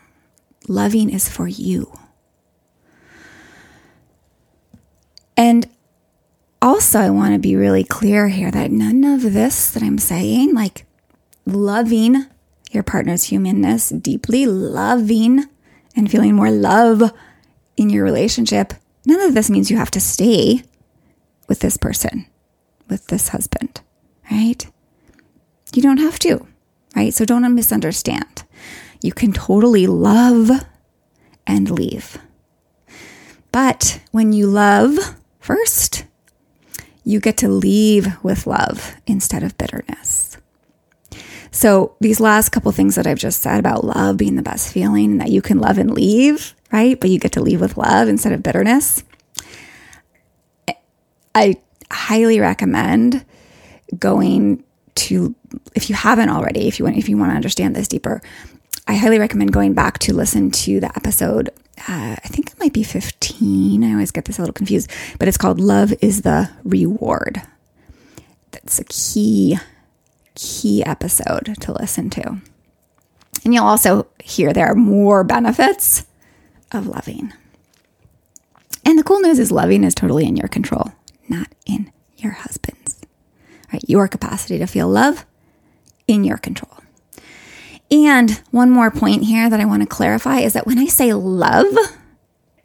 Loving 0.68 1.10
is 1.10 1.30
for 1.30 1.48
you. 1.48 1.92
And 5.42 5.68
also, 6.62 7.00
I 7.00 7.10
want 7.10 7.34
to 7.34 7.40
be 7.40 7.56
really 7.56 7.84
clear 7.84 8.28
here 8.28 8.52
that 8.52 8.70
none 8.70 9.04
of 9.04 9.34
this 9.34 9.72
that 9.72 9.82
I'm 9.82 9.98
saying, 9.98 10.54
like 10.54 10.86
loving 11.48 12.28
your 12.70 12.84
partner's 12.84 13.24
humanness, 13.24 13.90
deeply 13.90 14.46
loving 14.46 15.46
and 15.96 16.12
feeling 16.12 16.36
more 16.36 16.52
love 16.52 17.12
in 17.76 17.90
your 17.90 18.04
relationship, 18.04 18.76
none 19.04 19.20
of 19.20 19.34
this 19.34 19.50
means 19.50 19.72
you 19.72 19.78
have 19.78 19.90
to 19.90 20.00
stay 20.00 20.62
with 21.48 21.62
this 21.62 21.76
person, 21.76 22.28
with 22.88 23.08
this 23.08 23.30
husband, 23.30 23.82
right? 24.30 24.68
You 25.74 25.82
don't 25.82 25.98
have 25.98 26.20
to, 26.20 26.46
right? 26.96 27.16
So 27.16 27.26
don't 27.26 27.56
misunderstand. 27.56 28.44
You 29.02 29.12
can 29.12 29.34
totally 29.34 29.88
love 29.88 30.52
and 31.48 31.72
leave. 31.72 32.20
But 33.52 34.02
when 34.12 34.34
you 34.34 34.46
love, 34.46 35.00
First, 35.42 36.06
you 37.04 37.20
get 37.20 37.36
to 37.38 37.50
leave 37.50 38.24
with 38.24 38.48
love 38.48 38.96
instead 39.08 39.44
of 39.44 39.58
bitterness. 39.58 40.38
So, 41.50 41.96
these 42.00 42.22
last 42.22 42.50
couple 42.50 42.72
things 42.72 42.96
that 42.96 43.06
I've 43.06 43.18
just 43.18 43.42
said 43.42 43.60
about 43.60 43.84
love 43.84 44.16
being 44.16 44.36
the 44.36 44.42
best 44.42 44.72
feeling 44.72 45.12
and 45.12 45.22
that 45.22 45.32
you 45.32 45.42
can 45.42 45.60
love 45.60 45.78
and 45.78 45.92
leave, 45.92 46.56
right? 46.72 46.98
But 46.98 47.10
you 47.10 47.20
get 47.20 47.34
to 47.34 47.42
leave 47.42 47.60
with 47.60 47.76
love 47.76 48.08
instead 48.08 48.32
of 48.32 48.44
bitterness. 48.44 49.04
I 51.36 51.58
highly 51.92 52.40
recommend 52.40 53.26
going 54.00 54.64
to 54.96 55.36
if 55.76 55.90
you 55.90 55.96
haven't 55.96 56.30
already, 56.30 56.68
if 56.68 56.80
you 56.80 56.86
want 56.86 56.98
if 56.98 57.10
you 57.10 57.18
want 57.18 57.32
to 57.32 57.36
understand 57.36 57.76
this 57.76 57.88
deeper, 57.88 58.22
I 58.88 58.96
highly 58.96 59.20
recommend 59.20 59.54
going 59.54 59.74
back 59.74 60.00
to 60.00 60.14
listen 60.14 60.52
to 60.52 60.80
the 60.80 60.92
episode 60.96 61.50
uh, 61.88 62.16
I 62.24 62.28
think 62.28 62.52
it 62.52 62.60
might 62.60 62.74
be 62.74 62.84
15. 62.84 63.84
I 63.84 63.92
always 63.92 64.12
get 64.12 64.26
this 64.26 64.38
a 64.38 64.42
little 64.42 64.54
confused, 64.54 64.92
but 65.18 65.28
it's 65.28 65.38
called 65.38 65.60
Love 65.60 65.94
is 66.02 66.22
the 66.22 66.50
Reward. 66.64 67.42
That's 68.52 68.80
a 68.80 68.84
key, 68.84 69.58
key 70.36 70.84
episode 70.86 71.56
to 71.62 71.72
listen 71.72 72.10
to. 72.12 72.42
And 73.44 73.54
you'll 73.54 73.66
also 73.66 74.08
hear 74.20 74.54
there 74.54 74.68
are 74.68 74.76
more 74.76 75.24
benefits 75.24 76.06
of 76.72 76.86
loving. 76.86 77.34
And 78.86 79.00
the 79.00 79.04
cool 79.04 79.22
news 79.22 79.40
is 79.40 79.52
loving 79.52 79.84
is 79.84 79.96
totally 79.96 80.26
in 80.26 80.36
your 80.36 80.48
control, 80.48 80.92
not 81.30 81.48
in 81.66 81.92
your 82.18 82.34
husband's. 82.34 83.00
Right? 83.74 83.84
Your 83.88 84.08
capacity 84.08 84.60
to 84.60 84.68
feel 84.68 84.88
love 84.88 85.26
in 86.08 86.24
your 86.24 86.38
control. 86.38 86.81
And 87.92 88.32
one 88.52 88.70
more 88.70 88.90
point 88.90 89.24
here 89.24 89.50
that 89.50 89.60
I 89.60 89.66
want 89.66 89.84
to 89.84 89.88
clarify 89.88 90.40
is 90.40 90.54
that 90.54 90.66
when 90.66 90.80
I 90.80 90.86
say 90.86 91.14
love, 91.14 91.76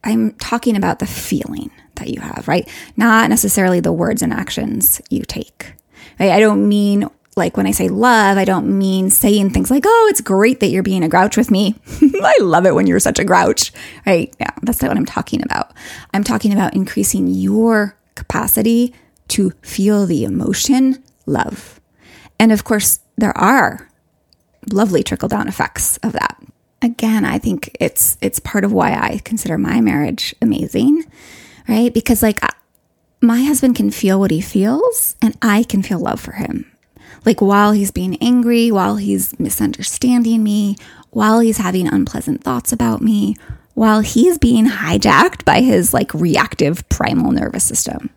I'm 0.05 0.33
talking 0.35 0.77
about 0.77 1.01
the 1.01 1.07
feeling 1.07 1.71
that 1.97 2.09
you 2.09 2.21
have, 2.21 2.47
right? 2.47 2.69
Not 2.97 3.29
necessarily 3.29 3.81
the 3.81 3.93
words 3.93 4.23
and 4.23 4.33
actions 4.33 5.01
you 5.11 5.23
take. 5.23 5.75
Right? 6.21 6.31
I 6.31 6.41
don't 6.41 6.69
mean 6.69 7.09
like 7.37 7.57
when 7.57 7.67
I 7.67 7.73
say 7.73 7.89
love, 7.89 8.39
I 8.39 8.47
don't 8.47 8.79
mean 8.79 9.11
saying 9.11 9.51
things 9.51 9.71
like, 9.71 9.85
oh, 9.87 10.09
it's 10.11 10.23
great 10.23 10.61
that 10.61 10.69
you're 10.69 10.83
being 10.83 11.05
a 11.05 11.09
grouch 11.09 11.37
with 11.37 11.51
me. 11.51 11.75
I 12.01 12.39
love 12.41 12.65
it 12.65 12.75
when 12.75 12.87
you're 12.87 12.99
such 12.99 13.19
a 13.19 13.25
grouch, 13.25 13.73
right? 14.07 14.35
Yeah, 14.41 14.53
that's 14.63 14.81
not 14.81 14.89
what 14.89 14.97
I'm 14.97 15.05
talking 15.05 15.43
about. 15.43 15.73
I'm 16.15 16.25
talking 16.25 16.53
about 16.53 16.75
increasing 16.75 17.27
your 17.27 17.95
capacity 18.15 18.95
to 19.29 19.51
feel 19.61 20.07
the 20.07 20.25
emotion 20.25 21.03
love. 21.27 21.79
And 22.39 22.53
of 22.53 22.65
course, 22.65 23.01
there 23.19 23.37
are 23.37 23.91
lovely 24.73 25.03
trickle 25.03 25.29
down 25.29 25.49
effects 25.49 25.97
of 25.99 26.13
that. 26.13 26.43
Again, 26.83 27.25
I 27.25 27.39
think 27.39 27.75
it's 27.81 28.19
it's 28.21 28.39
part 28.39 28.65
of 28.65 28.73
why 28.73 28.93
I 28.93 29.21
consider 29.25 29.59
my 29.59 29.81
marriage 29.81 30.35
amazing, 30.43 31.05
right? 31.69 31.93
Because 31.93 32.23
like 32.23 32.41
my 33.21 33.43
husband 33.43 33.77
can 33.77 33.91
feel 33.91 34.21
what 34.21 34.31
he 34.31 34.41
feels 34.41 35.17
and 35.23 35.37
I 35.41 35.63
can 35.63 35.83
feel 35.83 35.99
love 35.99 36.21
for 36.21 36.33
him. 36.33 36.71
Like 37.25 37.41
while 37.41 37.73
he's 37.73 37.91
being 37.91 38.17
angry, 38.23 38.71
while 38.71 38.97
he's 38.97 39.39
misunderstanding 39.41 40.45
me, 40.45 40.77
while 41.11 41.41
he's 41.41 41.57
having 41.57 41.89
unpleasant 41.89 42.45
thoughts 42.45 42.73
about 42.73 43.01
me, 43.01 43.37
while 43.75 44.01
he's 44.01 44.39
being 44.39 44.67
hijacked 44.67 45.45
by 45.45 45.61
his 45.61 45.93
like 45.93 46.13
reactive 46.15 46.89
primal 46.89 47.33
nervous 47.33 47.65
system, 47.65 48.11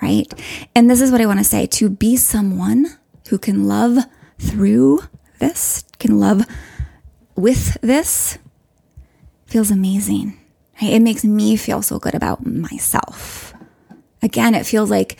right? 0.00 0.26
And 0.74 0.88
this 0.88 1.00
is 1.00 1.10
what 1.10 1.20
I 1.20 1.26
want 1.26 1.40
to 1.40 1.44
say 1.44 1.66
to 1.66 1.90
be 1.90 2.16
someone 2.16 2.86
who 3.28 3.38
can 3.38 3.66
love 3.66 4.04
through 4.38 5.00
this, 5.38 5.84
can 5.98 6.18
love 6.18 6.46
with 7.34 7.80
this, 7.80 8.38
feels 9.46 9.70
amazing. 9.70 10.38
It 10.80 11.00
makes 11.00 11.24
me 11.24 11.56
feel 11.56 11.82
so 11.82 11.98
good 11.98 12.14
about 12.14 12.44
myself. 12.44 13.54
Again, 14.22 14.54
it 14.54 14.66
feels 14.66 14.90
like 14.90 15.18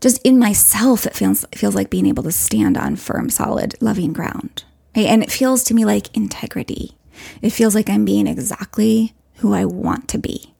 just 0.00 0.20
in 0.22 0.38
myself, 0.38 1.06
it 1.06 1.14
feels 1.14 1.44
it 1.44 1.58
feels 1.58 1.74
like 1.74 1.90
being 1.90 2.06
able 2.06 2.22
to 2.24 2.32
stand 2.32 2.76
on 2.76 2.96
firm, 2.96 3.30
solid, 3.30 3.74
loving 3.80 4.12
ground. 4.12 4.64
And 4.94 5.22
it 5.22 5.30
feels 5.30 5.64
to 5.64 5.74
me 5.74 5.84
like 5.84 6.16
integrity. 6.16 6.96
It 7.42 7.50
feels 7.50 7.74
like 7.74 7.88
I'm 7.88 8.04
being 8.04 8.26
exactly 8.26 9.14
who 9.36 9.52
I 9.52 9.64
want 9.64 10.08
to 10.08 10.18
be. 10.18 10.54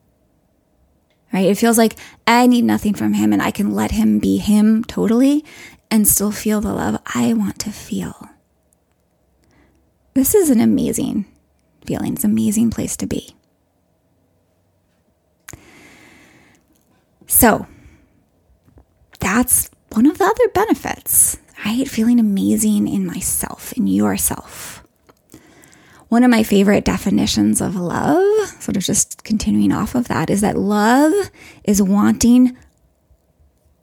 Right? 1.32 1.46
It 1.46 1.58
feels 1.58 1.76
like 1.76 1.96
I 2.26 2.46
need 2.46 2.64
nothing 2.64 2.94
from 2.94 3.14
him 3.14 3.32
and 3.32 3.42
I 3.42 3.50
can 3.50 3.74
let 3.74 3.90
him 3.90 4.18
be 4.18 4.38
him 4.38 4.84
totally 4.84 5.44
and 5.90 6.06
still 6.08 6.32
feel 6.32 6.60
the 6.60 6.72
love 6.72 7.00
I 7.14 7.32
want 7.32 7.58
to 7.60 7.70
feel. 7.70 8.27
This 10.14 10.34
is 10.34 10.50
an 10.50 10.60
amazing 10.60 11.26
feeling. 11.86 12.14
It's 12.14 12.24
an 12.24 12.30
amazing 12.30 12.70
place 12.70 12.96
to 12.98 13.06
be. 13.06 13.34
So, 17.26 17.66
that's 19.20 19.70
one 19.90 20.06
of 20.06 20.18
the 20.18 20.24
other 20.24 20.48
benefits, 20.48 21.36
right? 21.64 21.88
Feeling 21.88 22.18
amazing 22.18 22.88
in 22.88 23.06
myself, 23.06 23.72
in 23.74 23.86
yourself. 23.86 24.82
One 26.08 26.24
of 26.24 26.30
my 26.30 26.42
favorite 26.42 26.84
definitions 26.84 27.60
of 27.60 27.76
love, 27.76 28.48
sort 28.60 28.76
of 28.76 28.82
just 28.82 29.24
continuing 29.24 29.72
off 29.72 29.94
of 29.94 30.08
that, 30.08 30.30
is 30.30 30.40
that 30.40 30.56
love 30.56 31.12
is 31.64 31.82
wanting 31.82 32.56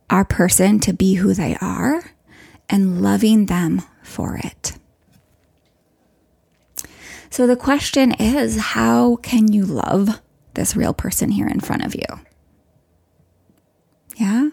our 0.10 0.26
person 0.26 0.80
to 0.80 0.94
be 0.94 1.16
who 1.16 1.34
they 1.34 1.56
are 1.62 2.12
and 2.68 3.02
loving 3.02 3.46
them 3.46 3.84
for 4.02 4.38
it. 4.38 4.74
So 7.36 7.46
the 7.46 7.58
question 7.58 8.14
is 8.14 8.58
how 8.58 9.18
can 9.18 9.52
you 9.52 9.66
love 9.66 10.22
this 10.54 10.74
real 10.74 10.94
person 10.94 11.32
here 11.32 11.50
in 11.50 11.60
front 11.60 11.84
of 11.84 11.94
you? 11.94 12.06
Yeah? 14.16 14.52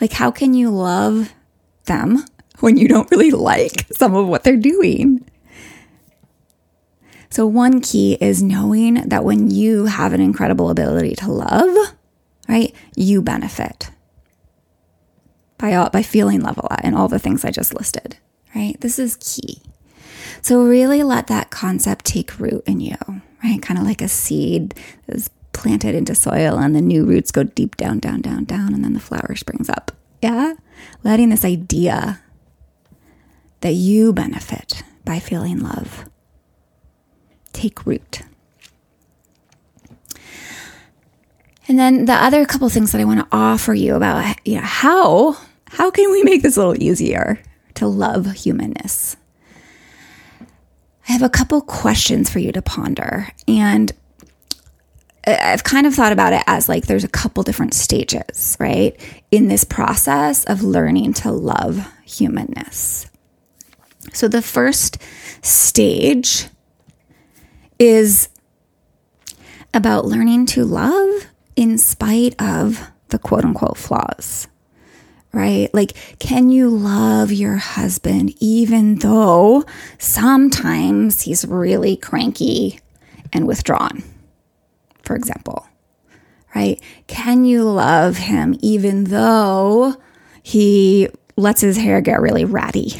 Like, 0.00 0.12
how 0.12 0.30
can 0.30 0.54
you 0.54 0.70
love 0.70 1.34
them 1.86 2.24
when 2.60 2.76
you 2.76 2.86
don't 2.86 3.10
really 3.10 3.32
like 3.32 3.88
some 3.90 4.14
of 4.14 4.28
what 4.28 4.44
they're 4.44 4.56
doing? 4.56 5.28
So, 7.28 7.44
one 7.44 7.80
key 7.80 8.16
is 8.20 8.40
knowing 8.40 9.08
that 9.08 9.24
when 9.24 9.50
you 9.50 9.86
have 9.86 10.12
an 10.12 10.20
incredible 10.20 10.70
ability 10.70 11.16
to 11.16 11.32
love, 11.32 11.96
right, 12.48 12.72
you 12.94 13.20
benefit 13.20 13.90
by, 15.58 15.74
all, 15.74 15.90
by 15.90 16.04
feeling 16.04 16.40
love 16.40 16.58
a 16.58 16.72
lot 16.72 16.82
and 16.84 16.94
all 16.94 17.08
the 17.08 17.18
things 17.18 17.44
I 17.44 17.50
just 17.50 17.74
listed, 17.74 18.16
right? 18.54 18.80
This 18.80 19.00
is 19.00 19.16
key. 19.16 19.60
So, 20.42 20.62
really 20.62 21.02
let 21.02 21.26
that 21.28 21.50
concept 21.50 22.04
take 22.04 22.38
root 22.38 22.62
in 22.66 22.80
you, 22.80 22.96
right? 23.42 23.60
Kind 23.62 23.78
of 23.78 23.86
like 23.86 24.02
a 24.02 24.08
seed 24.08 24.74
is 25.08 25.30
planted 25.52 25.94
into 25.94 26.14
soil 26.14 26.58
and 26.58 26.76
the 26.76 26.82
new 26.82 27.04
roots 27.04 27.30
go 27.30 27.42
deep 27.42 27.76
down, 27.76 27.98
down, 27.98 28.20
down, 28.20 28.44
down, 28.44 28.74
and 28.74 28.84
then 28.84 28.92
the 28.92 29.00
flower 29.00 29.34
springs 29.34 29.68
up. 29.70 29.90
Yeah? 30.20 30.54
Letting 31.02 31.30
this 31.30 31.44
idea 31.44 32.20
that 33.60 33.72
you 33.72 34.12
benefit 34.12 34.82
by 35.04 35.18
feeling 35.18 35.58
love 35.60 36.04
take 37.52 37.86
root. 37.86 38.20
And 41.68 41.78
then 41.78 42.04
the 42.04 42.12
other 42.12 42.44
couple 42.44 42.68
things 42.68 42.92
that 42.92 43.00
I 43.00 43.04
want 43.04 43.20
to 43.20 43.28
offer 43.32 43.74
you 43.74 43.96
about 43.96 44.36
you 44.46 44.56
know 44.56 44.60
how 44.60 45.36
how 45.68 45.90
can 45.90 46.12
we 46.12 46.22
make 46.22 46.42
this 46.42 46.56
a 46.56 46.60
little 46.60 46.82
easier 46.82 47.42
to 47.74 47.88
love 47.88 48.30
humanness? 48.32 49.16
I 51.08 51.12
have 51.12 51.22
a 51.22 51.28
couple 51.28 51.60
questions 51.60 52.30
for 52.30 52.38
you 52.38 52.52
to 52.52 52.62
ponder 52.62 53.28
and 53.46 53.92
I've 55.26 55.64
kind 55.64 55.86
of 55.86 55.94
thought 55.94 56.12
about 56.12 56.32
it 56.32 56.42
as 56.46 56.68
like 56.68 56.86
there's 56.86 57.02
a 57.02 57.08
couple 57.08 57.42
different 57.42 57.74
stages, 57.74 58.56
right? 58.60 58.96
In 59.32 59.48
this 59.48 59.64
process 59.64 60.44
of 60.44 60.62
learning 60.62 61.14
to 61.14 61.32
love 61.32 61.84
humanness. 62.04 63.06
So 64.12 64.28
the 64.28 64.42
first 64.42 64.98
stage 65.42 66.46
is 67.78 68.28
about 69.74 70.04
learning 70.04 70.46
to 70.46 70.64
love 70.64 71.26
in 71.56 71.76
spite 71.76 72.40
of 72.40 72.80
the 73.08 73.18
quote 73.18 73.44
unquote 73.44 73.76
flaws, 73.76 74.46
right? 75.36 75.72
Like, 75.72 75.92
can 76.18 76.50
you 76.50 76.68
love 76.70 77.30
your 77.30 77.56
husband 77.56 78.34
even 78.40 78.96
though 78.96 79.64
sometimes 79.98 81.22
he's 81.22 81.44
really 81.44 81.96
cranky 81.96 82.80
and 83.32 83.46
withdrawn? 83.46 84.02
for 85.06 85.14
example, 85.14 85.66
right? 86.54 86.82
Can 87.06 87.44
you 87.44 87.62
love 87.62 88.16
him 88.16 88.58
even 88.60 89.04
though 89.04 89.94
he 90.42 91.08
lets 91.36 91.60
his 91.60 91.76
hair 91.76 92.00
get 92.00 92.20
really 92.20 92.44
ratty? 92.44 92.92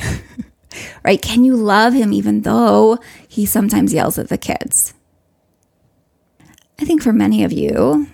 right? 1.04 1.20
Can 1.20 1.44
you 1.44 1.56
love 1.56 1.92
him 1.92 2.12
even 2.12 2.42
though 2.42 2.98
he 3.28 3.44
sometimes 3.44 3.92
yells 3.92 4.18
at 4.18 4.28
the 4.28 4.38
kids? 4.38 4.94
I 6.78 6.84
think 6.84 7.02
for 7.02 7.12
many 7.12 7.42
of 7.42 7.52
you, 7.52 8.06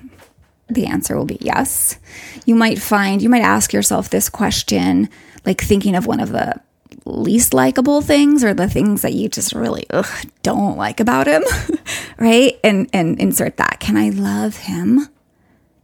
the 0.68 0.86
answer 0.86 1.16
will 1.16 1.24
be 1.24 1.38
yes. 1.40 1.98
You 2.46 2.54
might 2.54 2.80
find, 2.80 3.20
you 3.20 3.28
might 3.28 3.42
ask 3.42 3.72
yourself 3.72 4.10
this 4.10 4.28
question, 4.28 5.08
like 5.44 5.60
thinking 5.60 5.94
of 5.94 6.06
one 6.06 6.20
of 6.20 6.30
the 6.30 6.60
least 7.04 7.52
likable 7.52 8.00
things 8.00 8.44
or 8.44 8.54
the 8.54 8.68
things 8.68 9.02
that 9.02 9.12
you 9.12 9.28
just 9.28 9.54
really 9.54 9.86
ugh, 9.90 10.06
don't 10.42 10.76
like 10.76 11.00
about 11.00 11.26
him, 11.26 11.42
right? 12.18 12.58
And 12.62 12.88
and 12.92 13.18
insert 13.20 13.56
that. 13.56 13.80
Can 13.80 13.96
I 13.96 14.10
love 14.10 14.56
him 14.56 15.08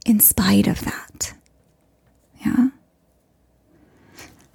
in 0.05 0.19
spite 0.19 0.67
of 0.67 0.81
that? 0.81 1.33
Yeah. 2.45 2.69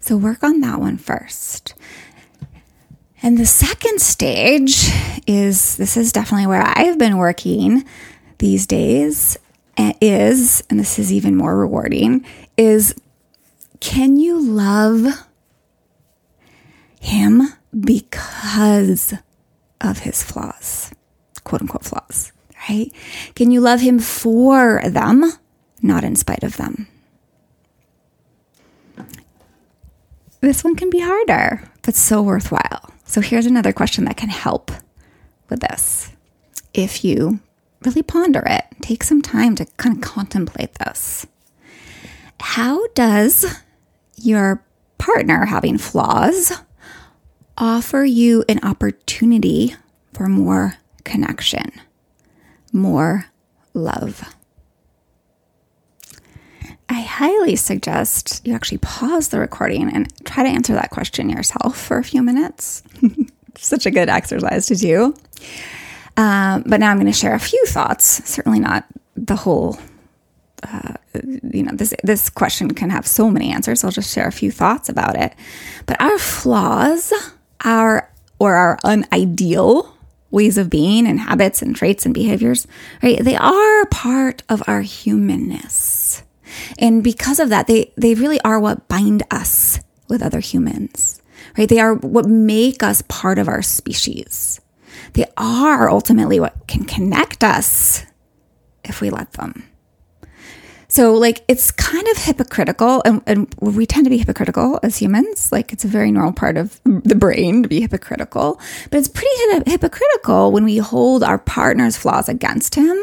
So 0.01 0.17
work 0.17 0.43
on 0.43 0.61
that 0.61 0.81
one 0.81 0.99
first. 0.99 1.75
And 3.23 3.39
the 3.39 3.47
second 3.47 4.03
stage 4.03 4.91
is 5.27 5.77
this 5.77 5.97
is 5.97 6.13
definitely 6.13 6.47
where 6.47 6.63
I've 6.63 6.99
been 6.99 7.17
working 7.17 7.85
these 8.39 8.67
days 8.67 9.39
is 10.01 10.63
and 10.69 10.79
this 10.79 10.99
is 10.99 11.13
even 11.13 11.37
more 11.37 11.57
rewarding 11.57 12.25
is 12.57 12.95
can 13.81 14.17
you 14.17 14.41
love 14.41 15.27
him 17.01 17.43
because 17.79 19.15
of 19.81 19.99
his 19.99 20.23
flaws, 20.23 20.93
quote 21.45 21.61
unquote 21.61 21.85
flaws, 21.85 22.33
right? 22.69 22.91
Can 23.35 23.51
you 23.51 23.61
love 23.61 23.81
him 23.81 23.99
for 23.99 24.81
them, 24.87 25.31
not 25.83 26.05
in 26.05 26.17
spite 26.17 26.43
of 26.43 26.57
them? 26.57 26.89
This 30.41 30.65
one 30.65 30.77
can 30.77 30.91
be 30.91 31.01
harder, 31.01 31.71
but 31.83 31.95
so 31.95 32.23
worthwhile. 32.23 32.91
So 33.05 33.21
here's 33.21 33.47
another 33.47 33.73
question 33.73 34.05
that 34.05 34.17
can 34.17 34.29
help 34.29 34.71
with 35.49 35.61
this. 35.61 36.11
If 36.73 37.05
you 37.05 37.41
really 37.85 38.03
ponder 38.03 38.43
it, 38.47 38.65
take 38.81 39.03
some 39.03 39.23
time 39.23 39.55
to 39.57 39.67
kind 39.77 39.97
of 39.97 40.03
contemplate 40.03 40.75
this. 40.75 41.27
How 42.41 42.87
does 42.89 43.47
your 44.17 44.65
partner 44.99 45.45
having 45.45 45.79
flaws 45.79 46.53
offer 47.57 48.05
you 48.05 48.45
an 48.49 48.61
opportunity 48.63 49.77
for 50.13 50.29
more 50.29 50.75
connection, 51.05 51.71
more 52.73 53.27
love. 53.75 54.35
I 56.89 57.01
highly 57.01 57.57
suggest 57.57 58.43
you 58.45 58.55
actually 58.55 58.79
pause 58.79 59.29
the 59.29 59.39
recording 59.39 59.91
and 59.91 60.13
try 60.25 60.43
to 60.43 60.49
answer 60.49 60.75
that 60.75 60.91
question 60.91 61.31
yourself 61.31 61.81
for 61.81 61.99
a 61.99 62.05
few 62.05 62.23
minutes. 62.23 62.83
Such 63.57 63.87
a 63.87 63.91
good 63.91 64.09
exercise 64.09 64.67
to 64.67 64.77
do. 64.77 65.15
Um, 66.17 66.63
but 66.67 66.81
now 66.81 66.91
I'm 66.91 66.99
going 66.99 67.13
to 67.13 67.19
share 67.19 67.35
a 67.35 67.41
few 67.41 67.65
thoughts, 67.67 68.29
certainly 68.29 68.61
not 68.61 68.87
the 69.17 69.37
whole. 69.37 69.79
Uh, 70.63 70.95
you 71.23 71.63
know, 71.63 71.73
this 71.75 71.95
this 72.03 72.31
question 72.31 72.73
can 72.73 72.89
have 72.89 73.07
so 73.07 73.31
many 73.31 73.53
answers. 73.53 73.85
I'll 73.85 73.91
just 73.91 74.15
share 74.15 74.27
a 74.27 74.33
few 74.33 74.51
thoughts 74.51 74.89
about 74.89 75.17
it. 75.17 75.35
But 75.87 76.01
our 76.01 76.19
flaws 76.19 77.13
our 77.65 78.11
or 78.39 78.55
our 78.55 78.79
unideal 78.85 79.97
ways 80.31 80.59
of 80.59 80.69
being 80.69 81.07
and 81.07 81.21
habits 81.21 81.63
and 81.63 81.75
traits 81.75 82.05
and 82.05 82.15
behaviors, 82.15 82.67
right? 83.03 83.23
They 83.23 83.37
are 83.37 83.87
part 83.87 84.43
of 84.49 84.63
our 84.67 84.83
humanness. 84.83 86.23
And 86.79 87.03
because 87.03 87.41
of 87.41 87.49
that, 87.51 87.67
they, 87.67 87.93
they 87.97 88.15
really 88.15 88.41
are 88.41 88.61
what 88.61 88.89
bind 88.89 89.23
us 89.31 89.81
with 90.09 90.23
other 90.23 90.41
humans, 90.41 91.23
right? 91.57 91.69
They 91.69 91.79
are 91.79 91.95
what 91.95 92.27
make 92.27 92.83
us 92.83 93.03
part 93.09 93.39
of 93.39 93.49
our 93.49 93.63
species. 93.63 94.61
They 95.15 95.27
are 95.37 95.89
ultimately 95.89 96.39
what 96.39 96.67
can 96.67 96.85
connect 96.85 97.43
us 97.43 98.05
if 98.85 99.01
we 99.01 99.11
let 99.11 99.33
them. 99.33 99.69
So, 100.89 101.15
like, 101.15 101.45
it's 101.49 101.73
kind 101.73 102.07
of 102.07 102.19
hypocritical, 102.19 103.03
and, 103.05 103.21
and, 103.27 103.53
we 103.61 103.85
tend 103.85 104.05
to 104.05 104.11
be 104.11 104.19
hypocritical 104.19 104.79
as 104.85 104.97
humans. 104.97 105.51
Like, 105.51 105.73
it's 105.73 105.85
a 105.85 105.89
very 105.89 106.13
normal 106.13 106.35
part 106.35 106.57
of 106.57 106.81
the 106.85 107.17
brain 107.17 107.65
to 107.65 107.69
be 107.69 107.81
hypocritical, 107.81 108.61
but 108.91 108.99
it's 108.99 109.09
pretty 109.09 109.31
hypocritical 109.67 110.53
when 110.53 110.63
we 110.63 110.77
hold 110.77 111.25
our 111.25 111.39
partner's 111.39 111.97
flaws 111.97 112.29
against 112.29 112.77
him, 112.77 112.97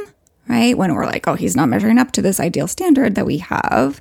right? 0.47 0.77
When 0.77 0.95
we're 0.95 1.05
like, 1.05 1.27
oh, 1.27 1.33
he's 1.33 1.57
not 1.57 1.67
measuring 1.67 1.97
up 1.97 2.13
to 2.13 2.21
this 2.21 2.39
ideal 2.39 2.69
standard 2.69 3.15
that 3.15 3.25
we 3.25 3.39
have. 3.39 3.99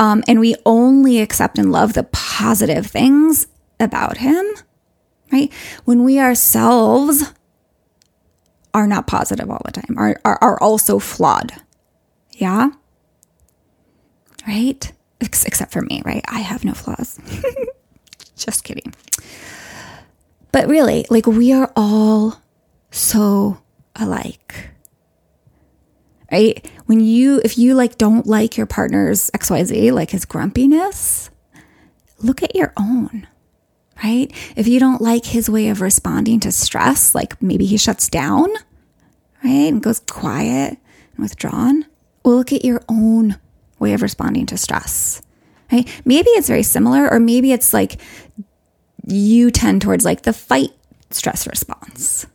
Um, 0.00 0.24
and 0.26 0.40
we 0.40 0.56
only 0.66 1.20
accept 1.20 1.56
and 1.56 1.70
love 1.70 1.92
the 1.92 2.04
positive 2.04 2.86
things 2.86 3.46
about 3.78 4.16
him, 4.16 4.44
right? 5.30 5.52
When 5.84 6.02
we 6.02 6.18
ourselves 6.18 7.32
are 8.74 8.86
not 8.86 9.06
positive 9.06 9.50
all 9.50 9.62
the 9.64 9.72
time, 9.72 9.96
are, 9.98 10.20
are, 10.24 10.38
are 10.40 10.62
also 10.62 10.98
flawed. 10.98 11.52
Yeah 12.32 12.70
right? 14.46 14.92
Ex- 15.20 15.44
except 15.44 15.72
for 15.72 15.82
me, 15.82 16.02
right? 16.04 16.24
I 16.28 16.40
have 16.40 16.64
no 16.64 16.72
flaws. 16.72 17.18
Just 18.36 18.64
kidding. 18.64 18.94
But 20.52 20.68
really, 20.68 21.06
like 21.10 21.26
we 21.26 21.52
are 21.52 21.72
all 21.76 22.40
so 22.90 23.58
alike. 23.96 24.70
Right? 26.32 26.68
When 26.86 27.00
you 27.00 27.40
if 27.44 27.58
you 27.58 27.74
like 27.74 27.98
don't 27.98 28.26
like 28.26 28.56
your 28.56 28.66
partner's 28.66 29.30
XYZ, 29.30 29.92
like 29.92 30.10
his 30.10 30.24
grumpiness, 30.24 31.30
look 32.18 32.42
at 32.42 32.54
your 32.54 32.72
own. 32.76 33.26
Right? 34.02 34.32
If 34.56 34.66
you 34.66 34.80
don't 34.80 35.02
like 35.02 35.26
his 35.26 35.50
way 35.50 35.68
of 35.68 35.80
responding 35.82 36.40
to 36.40 36.52
stress, 36.52 37.14
like 37.14 37.40
maybe 37.42 37.66
he 37.66 37.76
shuts 37.76 38.08
down, 38.08 38.48
right? 39.44 39.68
And 39.68 39.82
goes 39.82 40.00
quiet 40.00 40.78
and 41.12 41.18
withdrawn. 41.18 41.84
Well, 42.24 42.36
look 42.36 42.52
at 42.52 42.64
your 42.64 42.82
own 42.88 43.36
way 43.78 43.92
of 43.92 44.02
responding 44.02 44.46
to 44.46 44.56
stress. 44.56 45.20
Right? 45.70 45.88
Maybe 46.04 46.30
it's 46.30 46.48
very 46.48 46.62
similar, 46.62 47.10
or 47.10 47.20
maybe 47.20 47.52
it's 47.52 47.72
like 47.74 48.00
you 49.06 49.50
tend 49.50 49.82
towards 49.82 50.04
like 50.04 50.22
the 50.22 50.32
fight 50.32 50.70
stress 51.10 51.46
response. 51.46 52.26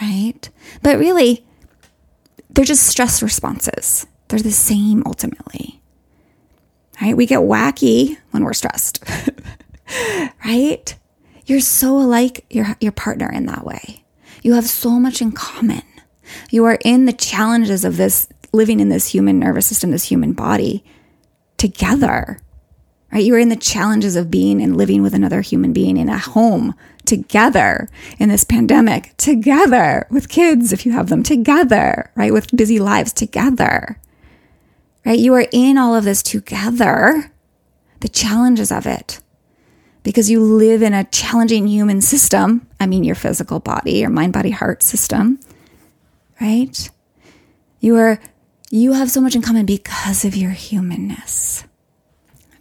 right? 0.00 0.48
But 0.82 0.98
really, 0.98 1.44
they're 2.50 2.64
just 2.64 2.86
stress 2.86 3.22
responses. 3.22 4.06
They're 4.28 4.38
the 4.40 4.50
same 4.50 5.02
ultimately. 5.06 5.80
Right? 7.00 7.16
We 7.16 7.26
get 7.26 7.40
wacky 7.40 8.18
when 8.30 8.44
we're 8.44 8.52
stressed. 8.52 9.02
right? 10.44 10.94
You're 11.46 11.60
so 11.60 11.98
alike 11.98 12.44
your 12.50 12.76
your 12.80 12.92
partner 12.92 13.30
in 13.30 13.46
that 13.46 13.64
way. 13.64 14.04
You 14.42 14.54
have 14.54 14.66
so 14.66 14.98
much 14.98 15.20
in 15.20 15.32
common. 15.32 15.82
You 16.50 16.64
are 16.64 16.78
in 16.84 17.04
the 17.04 17.12
challenges 17.12 17.84
of 17.84 17.96
this 17.96 18.28
living 18.52 18.80
in 18.80 18.88
this 18.88 19.08
human 19.08 19.38
nervous 19.38 19.66
system, 19.66 19.90
this 19.90 20.04
human 20.04 20.32
body 20.32 20.84
together. 21.56 22.38
Right? 23.12 23.24
You 23.24 23.34
are 23.34 23.38
in 23.38 23.50
the 23.50 23.56
challenges 23.56 24.16
of 24.16 24.30
being 24.30 24.62
and 24.62 24.76
living 24.76 25.02
with 25.02 25.14
another 25.14 25.42
human 25.42 25.72
being 25.72 25.96
in 25.96 26.08
a 26.08 26.18
home 26.18 26.74
together 27.04 27.88
in 28.18 28.28
this 28.28 28.44
pandemic, 28.44 29.14
together 29.16 30.06
with 30.10 30.28
kids 30.28 30.72
if 30.72 30.86
you 30.86 30.92
have 30.92 31.08
them 31.08 31.22
together, 31.22 32.10
right? 32.14 32.32
With 32.32 32.56
busy 32.56 32.78
lives 32.78 33.12
together. 33.12 33.98
Right? 35.04 35.18
You 35.18 35.34
are 35.34 35.46
in 35.52 35.76
all 35.76 35.94
of 35.94 36.04
this 36.04 36.22
together. 36.22 37.32
The 38.00 38.08
challenges 38.08 38.72
of 38.72 38.86
it 38.86 39.20
because 40.02 40.30
you 40.30 40.42
live 40.42 40.82
in 40.82 40.94
a 40.94 41.04
challenging 41.04 41.66
human 41.66 42.00
system. 42.00 42.66
I 42.80 42.86
mean, 42.86 43.04
your 43.04 43.14
physical 43.14 43.60
body, 43.60 43.92
your 43.98 44.10
mind, 44.10 44.32
body, 44.32 44.50
heart 44.50 44.82
system, 44.82 45.38
right? 46.40 46.90
You 47.80 47.96
are, 47.96 48.18
you 48.70 48.92
have 48.92 49.10
so 49.10 49.20
much 49.20 49.34
in 49.34 49.42
common 49.42 49.66
because 49.66 50.24
of 50.24 50.36
your 50.36 50.50
humanness, 50.50 51.64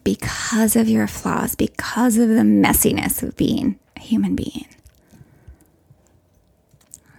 because 0.04 0.76
of 0.76 0.88
your 0.88 1.08
flaws, 1.08 1.56
because 1.56 2.18
of 2.18 2.30
the 2.30 2.42
messiness 2.42 3.24
of 3.24 3.36
being 3.38 3.80
a 3.96 4.00
human 4.02 4.36
being. 4.36 4.68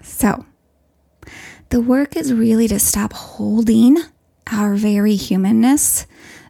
So, 0.02 0.46
the 1.70 1.80
work 1.80 2.16
is 2.16 2.32
really 2.32 2.68
to 2.68 2.78
stop 2.78 3.12
holding 3.12 3.96
our 4.50 4.74
very 4.74 5.14
humanness 5.14 6.06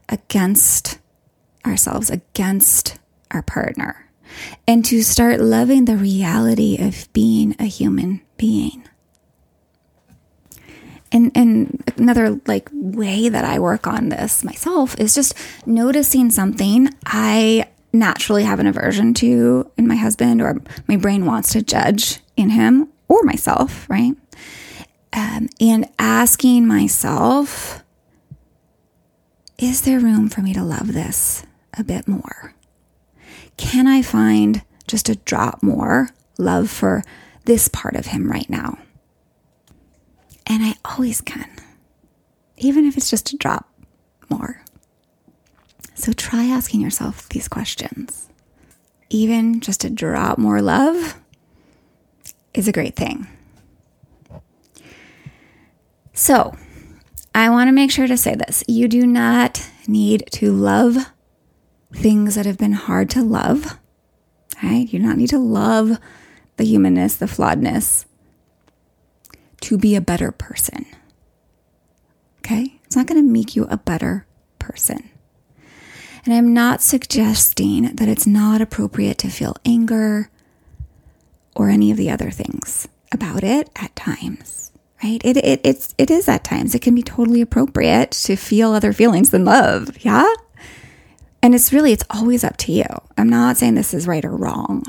against 0.08 0.98
ourselves, 1.64 2.10
against 2.10 2.98
our 3.32 3.42
partner 3.42 4.08
and 4.66 4.84
to 4.86 5.02
start 5.02 5.40
loving 5.40 5.84
the 5.84 5.96
reality 5.96 6.78
of 6.80 7.12
being 7.12 7.54
a 7.58 7.64
human 7.64 8.22
being. 8.36 8.84
And, 11.10 11.30
and 11.34 11.92
another 11.98 12.40
like 12.46 12.70
way 12.72 13.28
that 13.28 13.44
I 13.44 13.58
work 13.58 13.86
on 13.86 14.08
this 14.08 14.42
myself 14.42 14.98
is 14.98 15.14
just 15.14 15.34
noticing 15.66 16.30
something 16.30 16.88
I 17.04 17.68
naturally 17.92 18.44
have 18.44 18.60
an 18.60 18.66
aversion 18.66 19.12
to 19.14 19.70
in 19.76 19.86
my 19.86 19.96
husband 19.96 20.40
or 20.40 20.62
my 20.88 20.96
brain 20.96 21.26
wants 21.26 21.52
to 21.52 21.62
judge 21.62 22.20
in 22.36 22.50
him 22.50 22.88
or 23.08 23.22
myself, 23.24 23.88
right? 23.90 24.14
Um, 25.12 25.50
and 25.60 25.86
asking 25.98 26.66
myself, 26.66 27.84
is 29.58 29.82
there 29.82 30.00
room 30.00 30.30
for 30.30 30.40
me 30.40 30.54
to 30.54 30.62
love 30.62 30.94
this 30.94 31.44
a 31.76 31.84
bit 31.84 32.08
more? 32.08 32.54
Can 33.56 33.86
I 33.86 34.02
find 34.02 34.62
just 34.86 35.08
a 35.08 35.16
drop 35.16 35.62
more 35.62 36.10
love 36.38 36.70
for 36.70 37.02
this 37.44 37.68
part 37.68 37.96
of 37.96 38.06
him 38.06 38.30
right 38.30 38.48
now? 38.48 38.78
And 40.46 40.62
I 40.62 40.74
always 40.84 41.20
can, 41.20 41.48
even 42.56 42.84
if 42.84 42.96
it's 42.96 43.10
just 43.10 43.32
a 43.32 43.36
drop 43.36 43.68
more. 44.28 44.62
So 45.94 46.12
try 46.12 46.46
asking 46.46 46.80
yourself 46.80 47.28
these 47.28 47.48
questions. 47.48 48.28
Even 49.10 49.60
just 49.60 49.84
a 49.84 49.90
drop 49.90 50.38
more 50.38 50.60
love 50.62 51.16
is 52.54 52.66
a 52.66 52.72
great 52.72 52.96
thing. 52.96 53.26
So, 56.14 56.56
I 57.34 57.48
want 57.50 57.68
to 57.68 57.72
make 57.72 57.90
sure 57.90 58.06
to 58.06 58.16
say 58.16 58.34
this. 58.34 58.62
You 58.68 58.88
do 58.88 59.06
not 59.06 59.66
need 59.86 60.28
to 60.32 60.52
love 60.52 61.11
things 61.94 62.34
that 62.34 62.46
have 62.46 62.58
been 62.58 62.72
hard 62.72 63.10
to 63.10 63.22
love. 63.22 63.78
Right? 64.62 64.90
You 64.92 64.98
do 64.98 65.06
not 65.06 65.16
need 65.16 65.30
to 65.30 65.38
love 65.38 65.98
the 66.56 66.64
humanness, 66.64 67.16
the 67.16 67.26
flawedness 67.26 68.04
to 69.62 69.78
be 69.78 69.94
a 69.94 70.00
better 70.00 70.30
person. 70.30 70.86
Okay? 72.38 72.80
It's 72.84 72.96
not 72.96 73.06
going 73.06 73.24
to 73.24 73.32
make 73.32 73.56
you 73.56 73.64
a 73.64 73.76
better 73.76 74.26
person. 74.58 75.08
And 76.24 76.34
I'm 76.34 76.54
not 76.54 76.82
suggesting 76.82 77.94
that 77.96 78.08
it's 78.08 78.26
not 78.26 78.60
appropriate 78.60 79.18
to 79.18 79.28
feel 79.28 79.56
anger 79.64 80.30
or 81.56 81.68
any 81.68 81.90
of 81.90 81.96
the 81.96 82.10
other 82.10 82.30
things 82.30 82.86
about 83.10 83.42
it 83.42 83.70
at 83.76 83.94
times. 83.96 84.70
Right? 85.02 85.20
It, 85.24 85.36
it, 85.38 85.60
it's, 85.64 85.94
it 85.98 86.10
is 86.10 86.28
at 86.28 86.44
times. 86.44 86.74
It 86.74 86.82
can 86.82 86.94
be 86.94 87.02
totally 87.02 87.40
appropriate 87.40 88.12
to 88.12 88.36
feel 88.36 88.72
other 88.72 88.92
feelings 88.92 89.30
than 89.30 89.44
love. 89.44 90.04
Yeah? 90.04 90.30
And 91.42 91.54
it's 91.54 91.72
really, 91.72 91.92
it's 91.92 92.04
always 92.08 92.44
up 92.44 92.56
to 92.58 92.72
you. 92.72 92.84
I'm 93.18 93.28
not 93.28 93.56
saying 93.56 93.74
this 93.74 93.92
is 93.92 94.06
right 94.06 94.24
or 94.24 94.36
wrong, 94.36 94.84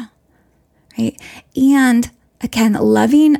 right? 0.97 1.19
And 1.55 2.11
again, 2.41 2.73
loving 2.73 3.37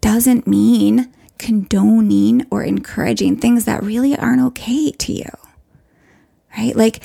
doesn't 0.00 0.46
mean 0.46 1.12
condoning 1.38 2.44
or 2.50 2.64
encouraging 2.64 3.36
things 3.36 3.64
that 3.64 3.82
really 3.82 4.16
aren't 4.16 4.42
okay 4.42 4.90
to 4.90 5.12
you, 5.12 5.30
right? 6.56 6.74
Like, 6.74 7.00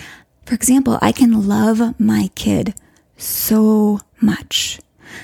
for 0.45 0.55
example, 0.55 0.97
I 1.01 1.11
can 1.11 1.47
love 1.47 1.99
my 1.99 2.29
kid 2.33 2.73
so 3.15 3.99
much. 4.19 4.79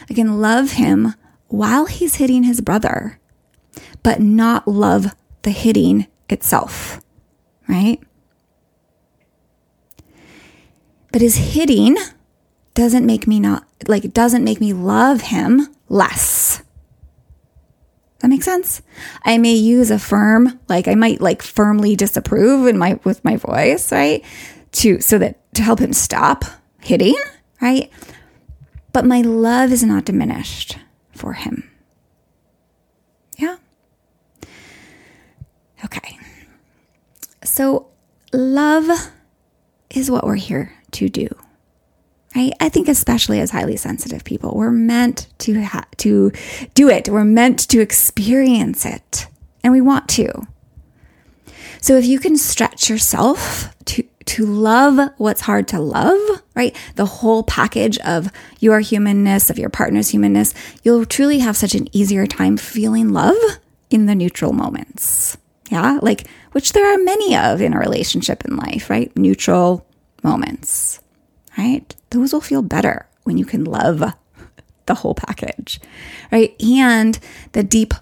I 0.09 0.13
can 0.13 0.39
love 0.39 0.73
him 0.73 1.15
while 1.47 1.87
he's 1.87 2.15
hitting 2.15 2.43
his 2.43 2.61
brother, 2.61 3.19
but 4.03 4.21
not 4.21 4.67
love 4.67 5.15
the 5.41 5.51
hitting 5.51 6.05
itself, 6.29 7.01
right? 7.67 7.99
But 11.11 11.21
his 11.21 11.35
hitting 11.35 11.97
doesn't 12.73 13.05
make 13.05 13.27
me 13.27 13.39
not 13.39 13.65
like 13.87 14.05
it 14.05 14.13
doesn't 14.13 14.43
make 14.43 14.61
me 14.61 14.73
love 14.73 15.21
him 15.21 15.67
less. 15.87 16.63
That 18.19 18.27
makes 18.27 18.45
sense. 18.45 18.81
I 19.23 19.37
may 19.37 19.53
use 19.53 19.91
a 19.91 19.99
firm, 19.99 20.59
like 20.67 20.87
I 20.87 20.95
might 20.95 21.21
like 21.21 21.41
firmly 21.41 21.95
disapprove 21.95 22.67
in 22.67 22.77
my 22.77 22.99
with 23.03 23.23
my 23.23 23.37
voice, 23.37 23.91
right? 23.91 24.23
To 24.73 24.99
so 24.99 25.17
that 25.17 25.53
to 25.55 25.63
help 25.63 25.79
him 25.79 25.93
stop 25.93 26.45
hitting, 26.81 27.15
right? 27.61 27.91
But 28.91 29.05
my 29.05 29.21
love 29.21 29.71
is 29.71 29.83
not 29.83 30.05
diminished 30.05 30.77
for 31.11 31.33
him. 31.33 31.69
Yeah. 33.37 33.57
Okay. 35.85 36.17
So 37.43 37.87
love 38.33 39.11
is 39.89 40.11
what 40.11 40.25
we're 40.25 40.35
here 40.35 40.78
to 40.93 41.09
do. 41.09 41.27
Right? 42.35 42.53
I 42.59 42.69
think 42.69 42.87
especially 42.87 43.39
as 43.39 43.51
highly 43.51 43.75
sensitive 43.75 44.23
people, 44.23 44.53
we're 44.55 44.71
meant 44.71 45.27
to 45.39 45.63
ha- 45.63 45.87
to 45.97 46.31
do 46.75 46.89
it. 46.89 47.09
We're 47.09 47.23
meant 47.23 47.67
to 47.69 47.79
experience 47.79 48.85
it, 48.85 49.27
and 49.63 49.73
we 49.73 49.81
want 49.81 50.07
to. 50.09 50.47
So 51.81 51.95
if 51.95 52.05
you 52.05 52.19
can 52.19 52.37
stretch 52.37 52.89
yourself 52.89 53.75
to 53.85 54.03
to 54.25 54.45
love 54.45 55.11
what's 55.17 55.41
hard 55.41 55.67
to 55.69 55.79
love, 55.79 56.19
right? 56.53 56.75
The 56.95 57.05
whole 57.05 57.41
package 57.41 57.97
of 57.99 58.31
your 58.59 58.79
humanness, 58.79 59.49
of 59.49 59.57
your 59.57 59.69
partner's 59.69 60.09
humanness, 60.09 60.53
you'll 60.83 61.05
truly 61.05 61.39
have 61.39 61.57
such 61.57 61.73
an 61.73 61.87
easier 61.95 62.27
time 62.27 62.55
feeling 62.55 63.09
love 63.09 63.37
in 63.89 64.05
the 64.05 64.13
neutral 64.13 64.53
moments. 64.53 65.35
Yeah, 65.71 65.97
like 66.03 66.27
which 66.51 66.73
there 66.73 66.93
are 66.93 67.03
many 67.03 67.35
of 67.35 67.59
in 67.59 67.73
a 67.73 67.79
relationship 67.79 68.45
in 68.45 68.55
life, 68.55 68.89
right? 68.89 69.15
Neutral, 69.17 69.85
moments, 70.23 70.99
right? 71.57 71.95
Those 72.09 72.33
will 72.33 72.41
feel 72.41 72.61
better 72.61 73.07
when 73.23 73.37
you 73.37 73.45
can 73.45 73.63
love 73.63 74.03
the 74.85 74.95
whole 74.95 75.15
package, 75.15 75.79
right? 76.31 76.55
And 76.61 77.19
the 77.51 77.63
deep, 77.63 77.93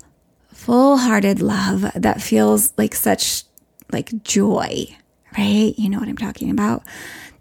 full 0.53 0.97
hearted 0.97 1.41
love 1.41 1.91
that 1.95 2.21
feels 2.21 2.73
like 2.77 2.95
such 2.95 3.43
like 3.91 4.23
joy, 4.23 4.87
right? 5.37 5.73
You 5.77 5.89
know 5.89 5.99
what 5.99 6.09
I'm 6.09 6.17
talking 6.17 6.49
about? 6.49 6.83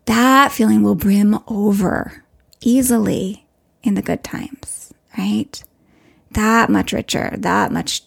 That 0.04 0.52
feeling 0.52 0.82
will 0.82 0.94
brim 0.94 1.38
over 1.48 2.24
easily 2.60 3.46
in 3.82 3.94
the 3.94 4.02
good 4.02 4.22
times, 4.22 4.92
right? 5.18 5.62
That 6.32 6.70
much 6.70 6.92
richer, 6.92 7.34
that 7.38 7.72
much 7.72 8.02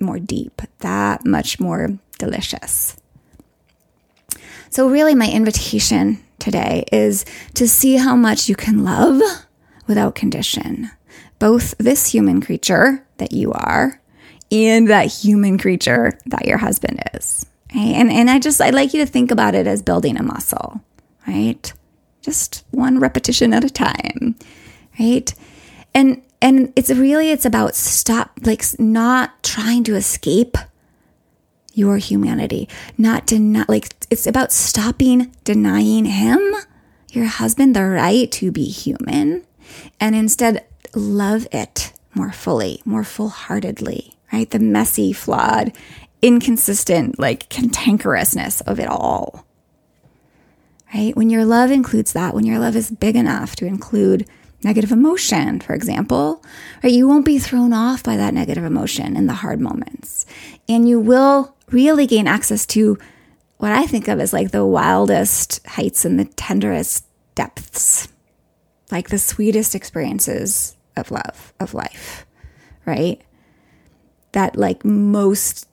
more 0.00 0.18
deep, 0.18 0.62
that 0.78 1.24
much 1.26 1.60
more 1.60 1.98
delicious. 2.18 2.96
So, 4.72 4.88
really, 4.88 5.14
my 5.14 5.30
invitation 5.30 6.24
today 6.38 6.86
is 6.90 7.26
to 7.56 7.68
see 7.68 7.96
how 7.96 8.16
much 8.16 8.48
you 8.48 8.56
can 8.56 8.84
love 8.84 9.20
without 9.86 10.14
condition, 10.14 10.90
both 11.38 11.76
this 11.76 12.06
human 12.06 12.40
creature 12.40 13.06
that 13.18 13.32
you 13.32 13.52
are 13.52 14.00
and 14.50 14.88
that 14.88 15.12
human 15.12 15.58
creature 15.58 16.18
that 16.24 16.46
your 16.46 16.56
husband 16.56 17.02
is. 17.12 17.44
Right? 17.74 17.94
And, 17.94 18.10
and 18.10 18.30
I 18.30 18.38
just, 18.38 18.62
I'd 18.62 18.72
like 18.72 18.94
you 18.94 19.04
to 19.04 19.10
think 19.10 19.30
about 19.30 19.54
it 19.54 19.66
as 19.66 19.82
building 19.82 20.16
a 20.16 20.22
muscle, 20.22 20.80
right? 21.28 21.70
Just 22.22 22.64
one 22.70 22.98
repetition 22.98 23.52
at 23.52 23.64
a 23.64 23.70
time, 23.70 24.36
right? 24.98 25.34
And 25.94 26.22
And 26.40 26.72
it's 26.76 26.88
really 26.90 27.30
it's 27.30 27.44
about 27.44 27.74
stop 27.74 28.30
like 28.42 28.64
not 28.78 29.42
trying 29.42 29.84
to 29.84 29.96
escape 29.96 30.56
your 31.74 31.96
humanity, 31.98 32.68
not 32.98 33.26
deny 33.26 33.64
like 33.68 33.94
it's 34.10 34.26
about 34.26 34.52
stopping 34.52 35.34
denying 35.44 36.04
him, 36.04 36.40
your 37.10 37.26
husband 37.26 37.76
the 37.76 37.84
right 37.84 38.30
to 38.32 38.50
be 38.52 38.64
human 38.64 39.44
and 40.00 40.14
instead 40.14 40.64
love 40.94 41.46
it 41.52 41.92
more 42.14 42.32
fully, 42.32 42.82
more 42.84 43.04
full-heartedly, 43.04 44.14
right? 44.32 44.50
The 44.50 44.58
messy, 44.58 45.12
flawed, 45.12 45.72
inconsistent, 46.20 47.18
like 47.18 47.48
cantankerousness 47.48 48.62
of 48.62 48.78
it 48.78 48.88
all. 48.88 49.46
Right? 50.94 51.16
When 51.16 51.30
your 51.30 51.46
love 51.46 51.70
includes 51.70 52.12
that, 52.12 52.34
when 52.34 52.44
your 52.44 52.58
love 52.58 52.76
is 52.76 52.90
big 52.90 53.16
enough 53.16 53.56
to 53.56 53.66
include 53.66 54.28
negative 54.64 54.92
emotion, 54.92 55.60
for 55.60 55.74
example, 55.74 56.44
right? 56.82 56.92
You 56.92 57.08
won't 57.08 57.24
be 57.24 57.38
thrown 57.38 57.72
off 57.72 58.02
by 58.02 58.16
that 58.16 58.34
negative 58.34 58.64
emotion 58.64 59.16
in 59.16 59.26
the 59.26 59.34
hard 59.34 59.60
moments. 59.60 60.26
And 60.68 60.88
you 60.88 61.00
will 61.00 61.54
really 61.70 62.06
gain 62.06 62.26
access 62.26 62.66
to 62.66 62.98
what 63.58 63.72
I 63.72 63.86
think 63.86 64.08
of 64.08 64.20
as 64.20 64.32
like 64.32 64.50
the 64.50 64.66
wildest 64.66 65.64
heights 65.66 66.04
and 66.04 66.18
the 66.18 66.24
tenderest 66.24 67.06
depths, 67.34 68.08
like 68.90 69.08
the 69.08 69.18
sweetest 69.18 69.74
experiences 69.74 70.76
of 70.96 71.10
love, 71.10 71.52
of 71.60 71.74
life, 71.74 72.26
right? 72.84 73.20
That 74.32 74.56
like 74.56 74.84
most 74.84 75.68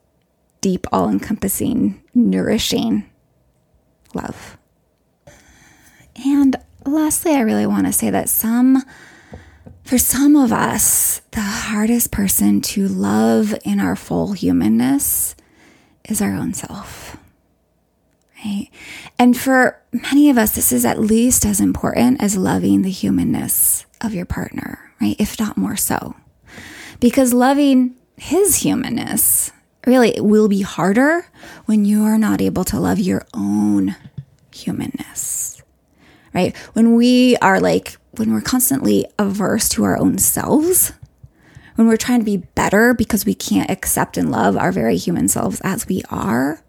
deep, 0.61 0.85
all 0.91 1.09
encompassing, 1.09 2.01
nourishing 2.13 3.09
love. 4.13 4.57
And 6.25 6.57
lastly, 6.85 7.33
I 7.33 7.41
really 7.41 7.65
want 7.65 7.87
to 7.87 7.93
say 7.93 8.09
that 8.09 8.29
some, 8.29 8.83
for 9.83 9.97
some 9.97 10.35
of 10.35 10.51
us, 10.51 11.21
the 11.31 11.41
hardest 11.41 12.11
person 12.11 12.61
to 12.61 12.87
love 12.87 13.55
in 13.63 13.79
our 13.79 13.95
full 13.95 14.33
humanness 14.33 15.35
is 16.07 16.21
our 16.21 16.33
own 16.33 16.53
self. 16.53 17.17
Right? 18.43 18.69
And 19.17 19.37
for 19.37 19.81
many 19.91 20.29
of 20.29 20.37
us, 20.37 20.55
this 20.55 20.71
is 20.71 20.85
at 20.85 20.99
least 20.99 21.45
as 21.45 21.59
important 21.59 22.21
as 22.21 22.37
loving 22.37 22.83
the 22.83 22.89
humanness 22.89 23.85
of 24.01 24.13
your 24.13 24.25
partner, 24.25 24.93
right? 25.01 25.15
If 25.19 25.39
not 25.39 25.57
more 25.57 25.75
so. 25.75 26.15
Because 26.99 27.33
loving 27.33 27.95
his 28.17 28.57
humanness 28.57 29.51
really 29.85 30.19
will 30.19 30.47
be 30.47 30.61
harder 30.61 31.27
when 31.65 31.85
you 31.85 32.03
are 32.03 32.17
not 32.17 32.41
able 32.41 32.63
to 32.65 32.79
love 32.79 32.99
your 32.99 33.25
own 33.33 33.95
humanness, 34.53 35.58
right? 36.33 36.55
When 36.73 36.95
we 36.95 37.35
are 37.37 37.59
like, 37.59 37.97
when 38.11 38.33
we're 38.33 38.41
constantly 38.41 39.05
averse 39.17 39.69
to 39.69 39.83
our 39.83 39.97
own 39.97 40.17
selves, 40.17 40.93
when 41.75 41.87
we're 41.87 41.97
trying 41.97 42.19
to 42.19 42.25
be 42.25 42.37
better 42.37 42.93
because 42.93 43.25
we 43.25 43.33
can't 43.33 43.69
accept 43.69 44.17
and 44.17 44.31
love 44.31 44.57
our 44.57 44.71
very 44.71 44.97
human 44.97 45.27
selves 45.27 45.61
as 45.63 45.87
we 45.87 46.03
are, 46.09 46.61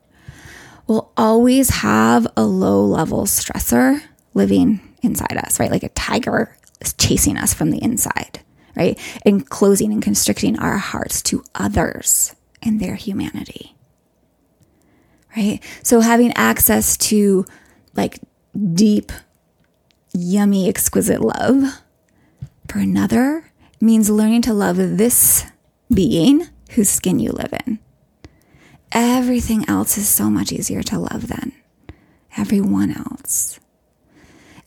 we'll 0.87 1.11
always 1.17 1.71
have 1.71 2.27
a 2.37 2.45
low 2.45 2.85
level 2.85 3.25
stressor 3.25 4.01
living 4.35 4.81
inside 5.03 5.37
us, 5.37 5.59
right? 5.59 5.71
Like 5.71 5.83
a 5.83 5.89
tiger 5.91 6.57
is 6.81 6.93
chasing 6.95 7.37
us 7.37 7.53
from 7.53 7.71
the 7.71 7.83
inside, 7.83 8.41
right? 8.77 8.99
And 9.25 9.49
closing 9.49 9.93
and 9.93 10.03
constricting 10.03 10.59
our 10.59 10.79
hearts 10.79 11.23
to 11.23 11.43
others 11.55 12.35
and 12.63 12.81
their 12.81 12.95
humanity, 12.95 13.75
right? 15.37 15.61
So 15.83 16.01
having 16.01 16.33
access 16.35 16.97
to 16.99 17.45
like 17.95 18.21
deep, 18.75 19.13
yummy, 20.13 20.69
exquisite 20.69 21.21
love 21.21 21.83
for 22.69 22.79
another 22.79 23.51
means 23.81 24.11
learning 24.11 24.43
to 24.43 24.53
love 24.53 24.77
this 24.77 25.45
being 25.93 26.47
whose 26.71 26.89
skin 26.89 27.19
you 27.19 27.33
live 27.33 27.53
in. 27.67 27.79
Everything 28.93 29.69
else 29.69 29.97
is 29.97 30.09
so 30.09 30.31
much 30.31 30.53
easier 30.53 30.83
to 30.83 30.99
love 30.99 31.29
than 31.29 31.53
everyone 32.37 32.97
else. 32.97 33.59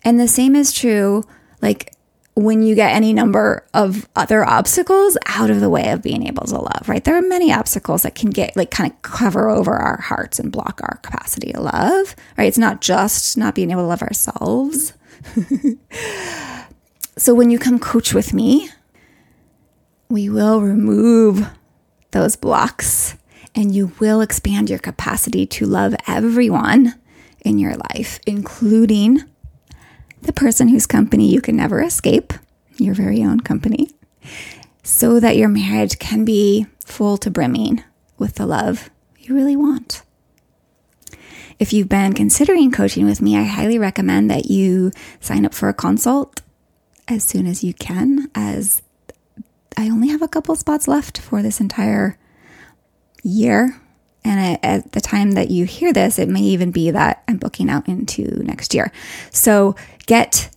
And 0.03 0.19
the 0.19 0.27
same 0.27 0.55
is 0.55 0.73
true, 0.73 1.23
like 1.61 1.93
when 2.35 2.63
you 2.63 2.73
get 2.73 2.93
any 2.93 3.13
number 3.13 3.65
of 3.73 4.09
other 4.15 4.43
obstacles 4.43 5.17
out 5.27 5.49
of 5.49 5.59
the 5.59 5.69
way 5.69 5.91
of 5.91 6.01
being 6.01 6.27
able 6.27 6.45
to 6.45 6.57
love, 6.57 6.89
right? 6.89 7.03
There 7.03 7.15
are 7.15 7.21
many 7.21 7.53
obstacles 7.53 8.01
that 8.03 8.15
can 8.15 8.31
get 8.31 8.55
like 8.55 8.71
kind 8.71 8.91
of 8.91 9.01
cover 9.01 9.49
over 9.49 9.73
our 9.73 10.01
hearts 10.01 10.39
and 10.39 10.51
block 10.51 10.81
our 10.81 10.97
capacity 11.03 11.53
to 11.53 11.61
love, 11.61 12.15
right? 12.37 12.47
It's 12.47 12.57
not 12.57 12.81
just 12.81 13.37
not 13.37 13.55
being 13.55 13.71
able 13.71 13.83
to 13.83 13.87
love 13.87 14.01
ourselves. 14.01 14.93
so 17.17 17.33
when 17.33 17.49
you 17.49 17.59
come 17.59 17.79
coach 17.79 18.13
with 18.13 18.33
me, 18.33 18.69
we 20.09 20.29
will 20.29 20.61
remove 20.61 21.47
those 22.11 22.35
blocks 22.35 23.15
and 23.55 23.73
you 23.73 23.91
will 23.99 24.21
expand 24.21 24.69
your 24.69 24.79
capacity 24.79 25.45
to 25.45 25.65
love 25.65 25.95
everyone 26.07 26.95
in 27.41 27.59
your 27.59 27.75
life, 27.75 28.19
including 28.25 29.23
the 30.21 30.33
person 30.33 30.69
whose 30.69 30.85
company 30.85 31.29
you 31.29 31.41
can 31.41 31.55
never 31.55 31.81
escape, 31.81 32.33
your 32.77 32.93
very 32.93 33.23
own 33.23 33.39
company, 33.41 33.89
so 34.81 35.19
that 35.19 35.37
your 35.37 35.49
marriage 35.49 35.99
can 35.99 36.25
be 36.25 36.65
full 36.85 37.17
to 37.17 37.29
brimming 37.29 37.83
with 38.17 38.35
the 38.35 38.45
love 38.45 38.89
you 39.19 39.35
really 39.35 39.55
want. 39.55 40.03
If 41.59 41.73
you've 41.73 41.89
been 41.89 42.13
considering 42.13 42.71
coaching 42.71 43.05
with 43.05 43.21
me, 43.21 43.37
I 43.37 43.43
highly 43.43 43.77
recommend 43.77 44.29
that 44.29 44.45
you 44.45 44.91
sign 45.19 45.45
up 45.45 45.53
for 45.53 45.69
a 45.69 45.73
consult 45.73 46.41
as 47.07 47.23
soon 47.23 47.47
as 47.47 47.63
you 47.63 47.73
can, 47.73 48.29
as 48.33 48.81
I 49.77 49.89
only 49.89 50.09
have 50.09 50.21
a 50.21 50.27
couple 50.27 50.55
spots 50.55 50.87
left 50.87 51.19
for 51.19 51.41
this 51.41 51.59
entire 51.59 52.17
year. 53.23 53.79
And 54.25 54.57
at 54.63 54.93
the 54.93 55.01
time 55.01 55.31
that 55.31 55.49
you 55.51 55.65
hear 55.65 55.91
this, 55.91 56.17
it 56.17 56.29
may 56.29 56.41
even 56.41 56.71
be 56.71 56.91
that 56.91 57.23
I'm 57.27 57.37
booking 57.37 57.69
out 57.69 57.89
into 57.89 58.41
next 58.43 58.73
year. 58.73 58.91
So 59.31 59.75
get 60.05 60.49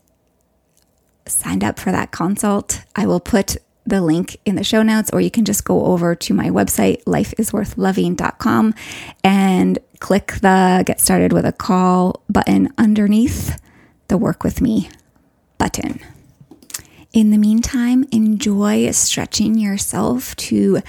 signed 1.26 1.64
up 1.64 1.78
for 1.78 1.90
that 1.90 2.12
consult. 2.12 2.84
I 2.94 3.06
will 3.06 3.20
put 3.20 3.56
the 3.84 4.00
link 4.00 4.36
in 4.44 4.56
the 4.56 4.64
show 4.64 4.82
notes, 4.82 5.10
or 5.12 5.20
you 5.20 5.30
can 5.30 5.44
just 5.44 5.64
go 5.64 5.86
over 5.86 6.14
to 6.14 6.34
my 6.34 6.48
website, 6.50 7.02
lifeisworthloving.com, 7.04 8.74
and 9.22 9.78
click 9.96 10.34
the 10.42 10.82
get 10.86 11.00
started 11.00 11.32
with 11.32 11.44
a 11.44 11.52
call 11.52 12.22
button 12.28 12.72
underneath 12.78 13.60
the 14.08 14.18
work 14.18 14.44
with 14.44 14.60
me 14.60 14.90
button. 15.58 16.00
In 17.12 17.30
the 17.30 17.38
meantime, 17.38 18.04
enjoy 18.12 18.90
stretching 18.90 19.56
yourself 19.56 20.36
to 20.36 20.80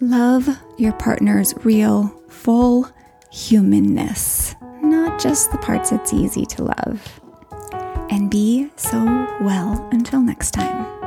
love 0.00 0.48
your 0.78 0.92
partner's 0.94 1.54
real, 1.64 2.08
full 2.28 2.88
humanness, 3.30 4.54
not 4.82 5.20
just 5.20 5.52
the 5.52 5.58
parts 5.58 5.92
it's 5.92 6.12
easy 6.12 6.46
to 6.46 6.64
love. 6.64 7.20
And 8.10 8.30
be 8.30 8.70
so 8.76 9.04
well 9.40 9.88
until 9.92 10.20
next 10.20 10.52
time. 10.52 11.03